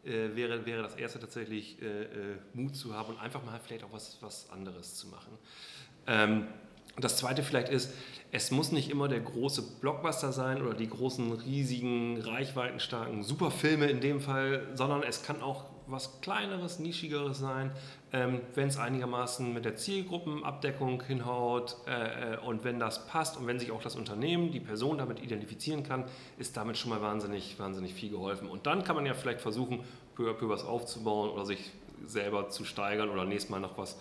äh, 0.04 0.36
wäre, 0.36 0.64
wäre 0.64 0.82
das 0.82 0.94
Erste 0.94 1.18
tatsächlich 1.18 1.82
äh, 1.82 2.02
äh, 2.04 2.08
Mut 2.54 2.76
zu 2.76 2.94
haben 2.94 3.14
und 3.14 3.20
einfach 3.20 3.44
mal 3.44 3.58
vielleicht 3.58 3.82
auch 3.82 3.92
was, 3.92 4.18
was 4.20 4.48
anderes 4.50 4.94
zu 4.94 5.08
machen. 5.08 5.36
Ähm, 6.06 6.46
das 6.98 7.16
Zweite 7.16 7.42
vielleicht 7.42 7.68
ist, 7.68 7.92
es 8.32 8.50
muss 8.50 8.72
nicht 8.72 8.90
immer 8.90 9.08
der 9.08 9.20
große 9.20 9.62
Blockbuster 9.80 10.32
sein 10.32 10.60
oder 10.60 10.74
die 10.74 10.88
großen, 10.88 11.32
riesigen, 11.32 12.20
reichweitenstarken 12.20 13.22
Superfilme 13.22 13.86
in 13.86 14.00
dem 14.00 14.20
Fall, 14.20 14.66
sondern 14.74 15.02
es 15.02 15.22
kann 15.22 15.42
auch 15.42 15.64
was 15.86 16.20
Kleineres, 16.20 16.80
Nischigeres 16.80 17.38
sein, 17.38 17.70
ähm, 18.12 18.40
wenn 18.54 18.68
es 18.68 18.76
einigermaßen 18.76 19.52
mit 19.52 19.64
der 19.64 19.76
Zielgruppenabdeckung 19.76 21.02
hinhaut 21.04 21.76
äh, 21.86 22.34
äh, 22.34 22.38
und 22.38 22.64
wenn 22.64 22.80
das 22.80 23.06
passt 23.06 23.36
und 23.36 23.46
wenn 23.46 23.58
sich 23.58 23.70
auch 23.70 23.82
das 23.82 23.94
Unternehmen, 23.94 24.50
die 24.50 24.60
Person 24.60 24.98
damit 24.98 25.22
identifizieren 25.22 25.84
kann, 25.84 26.04
ist 26.38 26.56
damit 26.56 26.76
schon 26.76 26.90
mal 26.90 27.00
wahnsinnig, 27.00 27.58
wahnsinnig 27.58 27.94
viel 27.94 28.10
geholfen. 28.10 28.48
Und 28.48 28.66
dann 28.66 28.82
kann 28.82 28.96
man 28.96 29.06
ja 29.06 29.14
vielleicht 29.14 29.40
versuchen, 29.40 29.84
peu 30.16 30.28
à 30.28 30.34
peu 30.34 30.48
was 30.48 30.64
aufzubauen 30.64 31.30
oder 31.30 31.46
sich 31.46 31.70
selber 32.04 32.48
zu 32.50 32.64
steigern 32.64 33.08
oder 33.08 33.24
nächstes 33.24 33.50
Mal 33.50 33.60
noch 33.60 33.78
was 33.78 33.96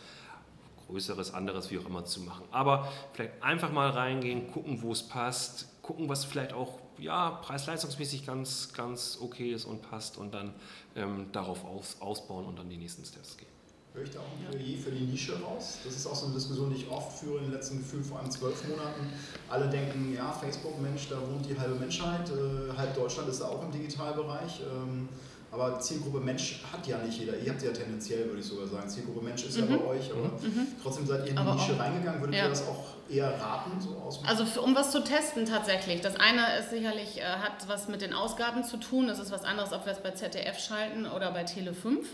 Größeres, 0.87 1.33
anderes, 1.33 1.71
wie 1.71 1.79
auch 1.79 1.85
immer 1.85 2.05
zu 2.05 2.21
machen. 2.21 2.45
Aber 2.51 2.87
vielleicht 3.13 3.41
einfach 3.41 3.71
mal 3.71 3.89
reingehen, 3.89 4.51
gucken, 4.51 4.81
wo 4.81 4.91
es 4.91 5.03
passt, 5.03 5.67
gucken, 5.81 6.09
was 6.09 6.25
vielleicht 6.25 6.53
auch 6.53 6.79
ja, 6.97 7.31
preis-leistungsmäßig 7.31 8.25
ganz, 8.25 8.73
ganz 8.73 9.17
okay 9.21 9.51
ist 9.51 9.65
und 9.65 9.81
passt 9.81 10.17
und 10.17 10.33
dann 10.33 10.53
ähm, 10.95 11.27
darauf 11.31 11.65
aus, 11.65 11.97
ausbauen 11.99 12.45
und 12.45 12.57
dann 12.57 12.69
die 12.69 12.77
nächsten 12.77 13.03
Steps 13.03 13.37
gehen. 13.37 13.47
Höre 13.93 14.03
ich 14.03 14.11
da 14.11 14.19
auch 14.19 14.23
ein 14.23 14.49
Plädoyer 14.49 14.77
für 14.77 14.91
die 14.91 15.05
Nische 15.05 15.39
raus? 15.41 15.79
Das 15.85 15.95
ist 15.95 16.05
auch 16.05 16.15
so 16.15 16.25
eine 16.25 16.35
Diskussion, 16.35 16.69
die 16.69 16.81
ich 16.81 16.89
oft 16.89 17.17
führe 17.17 17.37
in 17.37 17.45
den 17.45 17.53
letzten 17.53 17.77
Gefühl, 17.77 18.03
vor 18.03 18.19
allem 18.19 18.29
zwölf 18.29 18.67
Monaten. 18.67 19.07
Alle 19.49 19.69
denken, 19.69 20.13
ja, 20.13 20.33
Facebook, 20.33 20.81
Mensch, 20.81 21.07
da 21.09 21.15
wohnt 21.21 21.45
die 21.49 21.57
halbe 21.57 21.75
Menschheit, 21.75 22.29
äh, 22.29 22.75
halb 22.75 22.93
Deutschland 22.93 23.29
ist 23.29 23.39
da 23.39 23.45
auch 23.45 23.63
im 23.63 23.71
Digitalbereich. 23.71 24.61
Ähm, 24.61 25.07
aber 25.55 25.79
Zielgruppe 25.79 26.19
Mensch 26.19 26.61
hat 26.71 26.85
ja 26.85 26.97
nicht 26.97 27.17
jeder. 27.17 27.37
Ihr 27.37 27.51
habt 27.51 27.63
ja 27.63 27.71
tendenziell, 27.71 28.25
würde 28.25 28.41
ich 28.41 28.45
sogar 28.45 28.67
sagen. 28.67 28.89
Zielgruppe 28.89 29.23
Mensch 29.23 29.45
ist 29.45 29.57
mhm. 29.57 29.71
ja 29.71 29.77
bei 29.77 29.85
euch, 29.85 30.11
aber 30.11 30.23
mhm. 30.23 30.67
trotzdem 30.81 31.07
seid 31.07 31.21
ihr 31.21 31.29
in 31.29 31.35
die 31.35 31.41
aber 31.41 31.55
Nische 31.55 31.73
auch, 31.73 31.79
reingegangen. 31.79 32.19
Würdet 32.21 32.35
ja. 32.35 32.43
ihr 32.43 32.49
das 32.49 32.67
auch 32.67 32.85
eher 33.09 33.39
raten? 33.39 33.79
So 33.79 33.95
aus 33.97 34.19
also 34.25 34.45
für, 34.45 34.61
um 34.61 34.75
was 34.75 34.91
zu 34.91 35.03
testen 35.03 35.45
tatsächlich. 35.45 36.01
Das 36.01 36.15
eine 36.17 36.57
ist 36.59 36.71
sicherlich, 36.71 37.19
äh, 37.19 37.23
hat 37.23 37.67
was 37.67 37.87
mit 37.87 38.01
den 38.01 38.13
Ausgaben 38.13 38.63
zu 38.63 38.77
tun. 38.77 39.07
Das 39.07 39.19
ist 39.19 39.31
was 39.31 39.43
anderes, 39.43 39.71
ob 39.71 39.85
wir 39.85 39.93
es 39.93 39.99
bei 39.99 40.11
ZDF 40.11 40.59
schalten 40.59 41.05
oder 41.05 41.31
bei 41.31 41.43
Tele 41.43 41.73
5. 41.73 42.05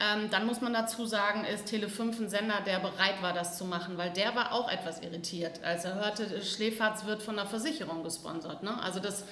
Ähm, 0.00 0.30
dann 0.30 0.46
muss 0.46 0.60
man 0.60 0.72
dazu 0.72 1.06
sagen, 1.06 1.44
ist 1.44 1.66
Tele 1.66 1.88
5 1.88 2.20
ein 2.20 2.28
Sender, 2.28 2.60
der 2.64 2.78
bereit 2.78 3.20
war, 3.20 3.32
das 3.32 3.58
zu 3.58 3.64
machen, 3.64 3.98
weil 3.98 4.12
der 4.12 4.34
war 4.36 4.52
auch 4.52 4.70
etwas 4.70 5.02
irritiert, 5.02 5.64
als 5.64 5.84
er 5.84 5.96
hörte, 5.96 6.40
Schläferz 6.42 7.04
wird 7.04 7.22
von 7.22 7.34
der 7.34 7.46
Versicherung 7.46 8.04
gesponsert. 8.04 8.62
Ne? 8.62 8.80
Also 8.80 9.00
das 9.00 9.24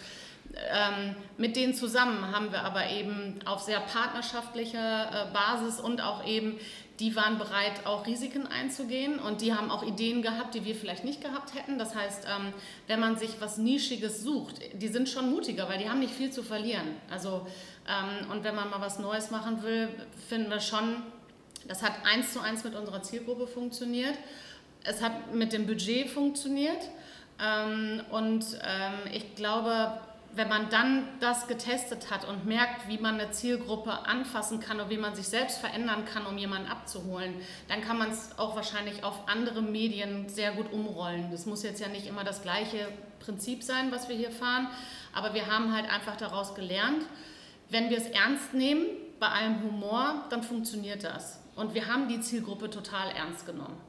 ähm, 0.70 1.14
mit 1.36 1.56
denen 1.56 1.74
zusammen 1.74 2.34
haben 2.34 2.50
wir 2.50 2.62
aber 2.62 2.88
eben 2.88 3.38
auf 3.44 3.60
sehr 3.60 3.80
partnerschaftlicher 3.80 5.28
äh, 5.28 5.32
Basis 5.32 5.80
und 5.80 6.00
auch 6.00 6.26
eben, 6.26 6.58
die 6.98 7.14
waren 7.14 7.38
bereit, 7.38 7.84
auch 7.84 8.06
Risiken 8.06 8.46
einzugehen 8.46 9.18
und 9.18 9.42
die 9.42 9.52
haben 9.52 9.70
auch 9.70 9.82
Ideen 9.82 10.22
gehabt, 10.22 10.54
die 10.54 10.64
wir 10.64 10.74
vielleicht 10.74 11.04
nicht 11.04 11.20
gehabt 11.20 11.54
hätten. 11.54 11.78
Das 11.78 11.94
heißt, 11.94 12.24
ähm, 12.24 12.54
wenn 12.86 13.00
man 13.00 13.18
sich 13.18 13.40
was 13.40 13.58
Nischiges 13.58 14.22
sucht, 14.22 14.60
die 14.72 14.88
sind 14.88 15.08
schon 15.08 15.30
mutiger, 15.30 15.68
weil 15.68 15.78
die 15.78 15.90
haben 15.90 16.00
nicht 16.00 16.14
viel 16.14 16.30
zu 16.30 16.42
verlieren. 16.42 16.96
Also, 17.10 17.46
ähm, 17.86 18.30
und 18.30 18.44
wenn 18.44 18.54
man 18.54 18.70
mal 18.70 18.80
was 18.80 18.98
Neues 18.98 19.30
machen 19.30 19.62
will, 19.62 19.88
finden 20.28 20.50
wir 20.50 20.60
schon, 20.60 21.02
das 21.68 21.82
hat 21.82 21.92
eins 22.04 22.32
zu 22.32 22.40
eins 22.40 22.64
mit 22.64 22.74
unserer 22.74 23.02
Zielgruppe 23.02 23.46
funktioniert. 23.46 24.14
Es 24.84 25.02
hat 25.02 25.34
mit 25.34 25.52
dem 25.52 25.66
Budget 25.66 26.08
funktioniert. 26.08 26.88
Ähm, 27.38 28.00
und 28.10 28.44
ähm, 28.64 29.12
ich 29.12 29.34
glaube, 29.34 30.00
wenn 30.36 30.48
man 30.48 30.68
dann 30.68 31.08
das 31.20 31.48
getestet 31.48 32.10
hat 32.10 32.28
und 32.28 32.44
merkt, 32.44 32.88
wie 32.88 32.98
man 32.98 33.18
eine 33.18 33.30
Zielgruppe 33.30 34.06
anfassen 34.06 34.60
kann 34.60 34.78
und 34.80 34.90
wie 34.90 34.98
man 34.98 35.14
sich 35.14 35.26
selbst 35.26 35.58
verändern 35.58 36.04
kann, 36.04 36.26
um 36.26 36.36
jemanden 36.36 36.68
abzuholen, 36.68 37.34
dann 37.68 37.80
kann 37.80 37.98
man 37.98 38.10
es 38.10 38.38
auch 38.38 38.54
wahrscheinlich 38.54 39.02
auf 39.02 39.28
andere 39.28 39.62
Medien 39.62 40.28
sehr 40.28 40.52
gut 40.52 40.72
umrollen. 40.72 41.30
Das 41.30 41.46
muss 41.46 41.62
jetzt 41.62 41.80
ja 41.80 41.88
nicht 41.88 42.06
immer 42.06 42.22
das 42.22 42.42
gleiche 42.42 42.88
Prinzip 43.18 43.62
sein, 43.62 43.90
was 43.90 44.08
wir 44.08 44.16
hier 44.16 44.30
fahren, 44.30 44.68
aber 45.14 45.32
wir 45.32 45.46
haben 45.46 45.74
halt 45.74 45.90
einfach 45.90 46.16
daraus 46.16 46.54
gelernt, 46.54 47.02
wenn 47.70 47.90
wir 47.90 47.96
es 47.96 48.06
ernst 48.06 48.52
nehmen, 48.54 48.86
bei 49.18 49.28
allem 49.28 49.62
Humor, 49.62 50.24
dann 50.28 50.42
funktioniert 50.42 51.02
das. 51.02 51.40
Und 51.54 51.72
wir 51.72 51.86
haben 51.86 52.08
die 52.08 52.20
Zielgruppe 52.20 52.68
total 52.68 53.10
ernst 53.12 53.46
genommen. 53.46 53.80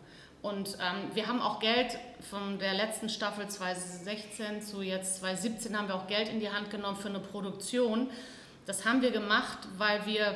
Und 0.47 0.77
ähm, 0.79 1.13
wir 1.13 1.27
haben 1.27 1.41
auch 1.41 1.59
Geld 1.59 1.97
von 2.29 2.57
der 2.57 2.73
letzten 2.73 3.09
Staffel 3.09 3.47
2016 3.47 4.61
zu 4.61 4.81
jetzt 4.81 5.17
2017 5.17 5.77
haben 5.77 5.89
wir 5.89 5.95
auch 5.95 6.07
Geld 6.07 6.29
in 6.29 6.39
die 6.39 6.49
Hand 6.49 6.69
genommen 6.69 6.95
für 6.95 7.09
eine 7.09 7.19
Produktion. 7.19 8.09
Das 8.65 8.85
haben 8.85 9.01
wir 9.01 9.11
gemacht, 9.11 9.57
weil 9.77 10.05
wir 10.05 10.35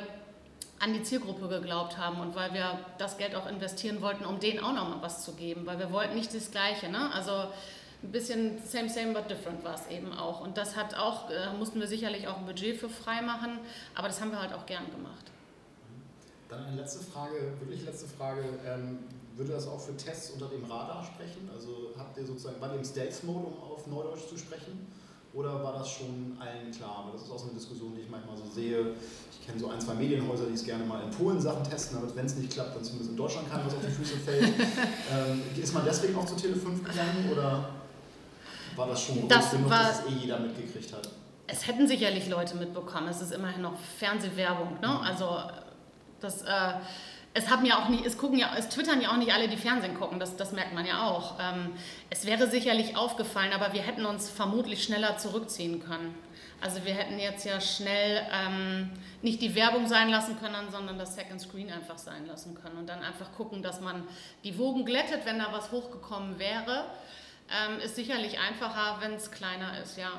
an 0.80 0.92
die 0.92 1.02
Zielgruppe 1.02 1.48
geglaubt 1.48 1.96
haben 1.96 2.20
und 2.20 2.34
weil 2.34 2.52
wir 2.52 2.78
das 2.98 3.16
Geld 3.16 3.34
auch 3.34 3.48
investieren 3.48 4.02
wollten, 4.02 4.26
um 4.26 4.38
denen 4.38 4.60
auch 4.60 4.74
nochmal 4.74 5.00
was 5.00 5.24
zu 5.24 5.32
geben, 5.32 5.64
weil 5.64 5.78
wir 5.78 5.90
wollten 5.92 6.14
nicht 6.14 6.34
das 6.34 6.50
Gleiche. 6.50 6.90
Ne? 6.90 7.10
Also 7.14 7.32
ein 8.02 8.12
bisschen 8.12 8.58
same, 8.66 8.90
same, 8.90 9.14
but 9.14 9.30
different 9.30 9.64
war 9.64 9.76
es 9.76 9.86
eben 9.86 10.12
auch. 10.12 10.42
Und 10.42 10.58
das 10.58 10.76
hat 10.76 10.94
auch, 10.94 11.30
äh, 11.30 11.56
mussten 11.56 11.80
wir 11.80 11.86
sicherlich 11.86 12.28
auch 12.28 12.36
ein 12.36 12.44
Budget 12.44 12.76
für 12.76 12.90
frei 12.90 13.22
machen, 13.22 13.60
aber 13.94 14.08
das 14.08 14.20
haben 14.20 14.30
wir 14.30 14.42
halt 14.42 14.52
auch 14.52 14.66
gern 14.66 14.90
gemacht. 14.90 15.30
Dann 16.50 16.66
eine 16.66 16.76
letzte 16.76 17.02
Frage, 17.02 17.54
wirklich 17.60 17.84
letzte 17.84 18.08
Frage. 18.08 18.42
Ähm, 18.66 18.98
würde 19.36 19.52
das 19.52 19.66
auch 19.66 19.80
für 19.80 19.96
Tests 19.96 20.30
unter 20.30 20.48
dem 20.48 20.64
Radar 20.64 21.04
sprechen? 21.04 21.48
Also 21.54 21.90
habt 21.98 22.16
ihr 22.18 22.26
sozusagen, 22.26 22.60
war 22.60 22.70
ihr 22.72 22.78
im 22.78 22.84
Stealth-Mode, 22.84 23.46
um 23.46 23.72
auf 23.72 23.86
Neudeutsch 23.86 24.28
zu 24.28 24.36
sprechen? 24.36 24.86
Oder 25.34 25.62
war 25.64 25.72
das 25.72 25.88
schon 25.88 26.36
allen 26.38 26.70
klar? 26.70 27.04
Aber 27.04 27.12
das 27.12 27.22
ist 27.22 27.30
auch 27.30 27.38
so 27.38 27.44
eine 27.44 27.54
Diskussion, 27.54 27.94
die 27.94 28.02
ich 28.02 28.10
manchmal 28.10 28.36
so 28.36 28.44
sehe. 28.54 28.94
Ich 29.32 29.46
kenne 29.46 29.58
so 29.58 29.70
ein, 29.70 29.80
zwei 29.80 29.94
Medienhäuser, 29.94 30.44
die 30.46 30.54
es 30.54 30.64
gerne 30.64 30.84
mal 30.84 31.02
in 31.02 31.10
Polen 31.10 31.40
Sachen 31.40 31.64
testen, 31.64 31.98
damit 31.98 32.14
wenn 32.14 32.26
es 32.26 32.36
nicht 32.36 32.52
klappt, 32.52 32.76
dann 32.76 32.84
zumindest 32.84 33.10
in 33.12 33.16
Deutschland 33.16 33.50
kann, 33.50 33.64
was 33.64 33.74
auf 33.74 33.80
die 33.80 33.90
Füße 33.90 34.16
fällt. 34.18 34.44
ähm, 35.12 35.42
ist 35.60 35.72
man 35.72 35.84
deswegen 35.86 36.14
auch 36.16 36.26
zu 36.26 36.34
Tele5 36.34 36.84
gegangen 36.84 37.30
oder 37.32 37.70
war 38.76 38.86
das 38.88 39.02
schon 39.02 39.26
das 39.26 39.50
genug, 39.50 39.70
war, 39.70 39.84
dass 39.84 40.00
es 40.00 40.06
eh 40.06 40.18
jeder 40.20 40.38
mitgekriegt 40.38 40.92
hat? 40.92 41.08
Es 41.46 41.66
hätten 41.66 41.88
sicherlich 41.88 42.28
Leute 42.28 42.56
mitbekommen. 42.56 43.08
Es 43.08 43.22
ist 43.22 43.32
immerhin 43.32 43.62
noch 43.62 43.78
Fernsehwerbung. 43.98 44.80
Ne? 44.80 44.88
Mhm. 44.88 44.96
Also 44.98 45.38
das... 46.20 46.42
Äh, 46.42 46.74
es 47.34 47.48
haben 47.50 47.64
ja 47.64 47.78
auch 47.78 47.88
nicht, 47.88 48.04
es 48.04 48.18
gucken 48.18 48.38
ja, 48.38 48.50
es 48.58 48.68
twittern 48.68 49.00
ja 49.00 49.10
auch 49.10 49.16
nicht 49.16 49.32
alle, 49.32 49.48
die 49.48 49.56
Fernsehen 49.56 49.98
gucken, 49.98 50.20
das, 50.20 50.36
das 50.36 50.52
merkt 50.52 50.74
man 50.74 50.84
ja 50.84 51.06
auch. 51.06 51.38
Ähm, 51.40 51.72
es 52.10 52.26
wäre 52.26 52.46
sicherlich 52.48 52.96
aufgefallen, 52.96 53.52
aber 53.52 53.72
wir 53.72 53.82
hätten 53.82 54.04
uns 54.04 54.28
vermutlich 54.28 54.84
schneller 54.84 55.16
zurückziehen 55.16 55.82
können. 55.82 56.14
Also 56.60 56.84
wir 56.84 56.94
hätten 56.94 57.18
jetzt 57.18 57.44
ja 57.44 57.60
schnell 57.60 58.24
ähm, 58.30 58.90
nicht 59.22 59.40
die 59.40 59.54
Werbung 59.54 59.88
sein 59.88 60.10
lassen 60.10 60.38
können, 60.38 60.70
sondern 60.70 60.98
das 60.98 61.14
Second 61.14 61.40
Screen 61.40 61.72
einfach 61.72 61.98
sein 61.98 62.26
lassen 62.26 62.54
können 62.54 62.76
und 62.76 62.88
dann 62.88 63.02
einfach 63.02 63.32
gucken, 63.32 63.62
dass 63.62 63.80
man 63.80 64.06
die 64.44 64.58
Wogen 64.58 64.84
glättet, 64.84 65.24
wenn 65.24 65.38
da 65.38 65.48
was 65.52 65.72
hochgekommen 65.72 66.38
wäre. 66.38 66.84
Ähm, 67.50 67.80
ist 67.80 67.96
sicherlich 67.96 68.38
einfacher, 68.38 68.98
wenn 69.00 69.14
es 69.14 69.30
kleiner 69.30 69.80
ist, 69.82 69.98
ja. 69.98 70.10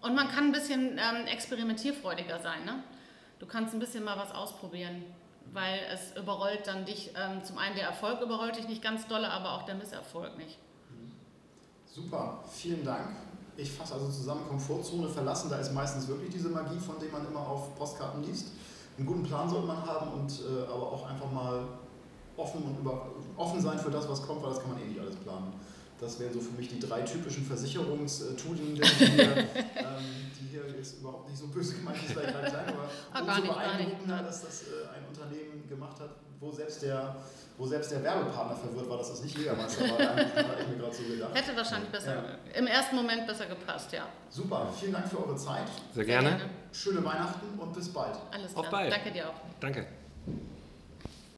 Und 0.00 0.14
man 0.14 0.28
kann 0.28 0.46
ein 0.46 0.52
bisschen 0.52 0.98
ähm, 0.98 1.26
experimentierfreudiger 1.26 2.40
sein, 2.40 2.64
ne? 2.64 2.82
Du 3.38 3.46
kannst 3.46 3.74
ein 3.74 3.80
bisschen 3.80 4.04
mal 4.04 4.16
was 4.16 4.32
ausprobieren 4.32 5.04
weil 5.52 5.80
es 5.92 6.16
überrollt 6.16 6.66
dann 6.66 6.84
dich, 6.84 7.12
ähm, 7.16 7.44
zum 7.44 7.58
einen 7.58 7.76
der 7.76 7.86
Erfolg 7.86 8.20
überrollt 8.20 8.56
dich 8.56 8.68
nicht 8.68 8.82
ganz 8.82 9.06
dolle, 9.06 9.30
aber 9.30 9.52
auch 9.52 9.62
der 9.62 9.74
Misserfolg 9.74 10.36
nicht. 10.38 10.58
Super, 11.86 12.42
vielen 12.50 12.84
Dank. 12.84 13.08
Ich 13.56 13.70
fasse 13.70 13.94
also 13.94 14.08
zusammen, 14.08 14.48
Komfortzone 14.48 15.08
verlassen, 15.08 15.50
da 15.50 15.58
ist 15.58 15.72
meistens 15.74 16.08
wirklich 16.08 16.30
diese 16.30 16.48
Magie, 16.48 16.78
von 16.78 16.98
der 16.98 17.10
man 17.10 17.26
immer 17.26 17.40
auf 17.40 17.76
Postkarten 17.76 18.24
liest. 18.24 18.52
Einen 18.96 19.06
guten 19.06 19.22
Plan 19.24 19.48
sollte 19.48 19.66
man 19.66 19.84
haben 19.84 20.10
und 20.12 20.30
äh, 20.30 20.64
aber 20.64 20.92
auch 20.92 21.06
einfach 21.06 21.30
mal 21.30 21.64
offen 22.36 22.62
und 22.62 22.78
über, 22.80 23.08
offen 23.36 23.60
sein 23.60 23.78
für 23.78 23.90
das, 23.90 24.08
was 24.08 24.22
kommt, 24.22 24.42
weil 24.42 24.50
das 24.50 24.60
kann 24.60 24.70
man 24.70 24.80
eh 24.80 24.86
nicht 24.86 25.00
alles 25.00 25.16
planen. 25.16 25.52
Das 26.02 26.18
wären 26.18 26.32
so 26.32 26.40
für 26.40 26.50
mich 26.52 26.68
die 26.68 26.80
drei 26.80 27.02
typischen 27.02 27.46
Versicherungstugenden, 27.46 28.74
die 28.74 28.82
hier, 28.82 29.22
ähm, 29.36 29.46
die 30.34 30.48
hier 30.50 30.62
jetzt 30.76 30.98
überhaupt 30.98 31.28
nicht 31.28 31.38
so 31.38 31.46
böse 31.46 31.76
gemeint 31.76 31.98
ist, 31.98 32.12
vielleicht 32.12 32.32
gerade 32.32 32.50
sein, 32.50 32.64
aber 32.66 32.90
ah, 33.12 33.20
umso 33.20 33.52
beeindruckender, 33.52 34.22
dass 34.24 34.42
das 34.42 34.62
äh, 34.62 34.96
ein 34.96 35.06
Unternehmen 35.06 35.68
gemacht 35.68 36.00
hat, 36.00 36.10
wo 36.40 36.50
selbst 36.50 36.82
der, 36.82 37.14
wo 37.56 37.66
selbst 37.68 37.92
der 37.92 38.02
Werbepartner 38.02 38.56
verwirrt 38.56 38.90
war, 38.90 38.98
dass 38.98 39.10
das 39.10 39.22
nicht 39.22 39.38
Jägermeister 39.38 39.84
war. 39.90 40.16
habe 40.16 40.22
ich 40.60 40.68
mir 40.68 40.76
gerade 40.76 40.94
so 40.94 41.04
gedacht. 41.04 41.34
Hätte 41.34 41.56
wahrscheinlich 41.56 41.90
besser, 41.90 42.16
ja. 42.16 42.58
im 42.58 42.66
ersten 42.66 42.96
Moment 42.96 43.24
besser 43.24 43.46
gepasst, 43.46 43.92
ja. 43.92 44.08
Super, 44.28 44.72
vielen 44.76 44.92
Dank 44.92 45.06
für 45.08 45.24
eure 45.24 45.36
Zeit. 45.36 45.68
Sehr 45.94 46.04
gerne. 46.04 46.30
Sehr 46.30 46.38
gerne. 46.38 46.52
Schöne 46.72 47.04
Weihnachten 47.04 47.56
und 47.56 47.72
bis 47.72 47.88
bald. 47.88 48.16
Alles 48.32 48.50
klar. 48.50 48.64
Auf 48.64 48.70
bald. 48.70 48.92
Danke 48.92 49.12
dir 49.12 49.28
auch. 49.28 49.34
Danke. 49.60 49.86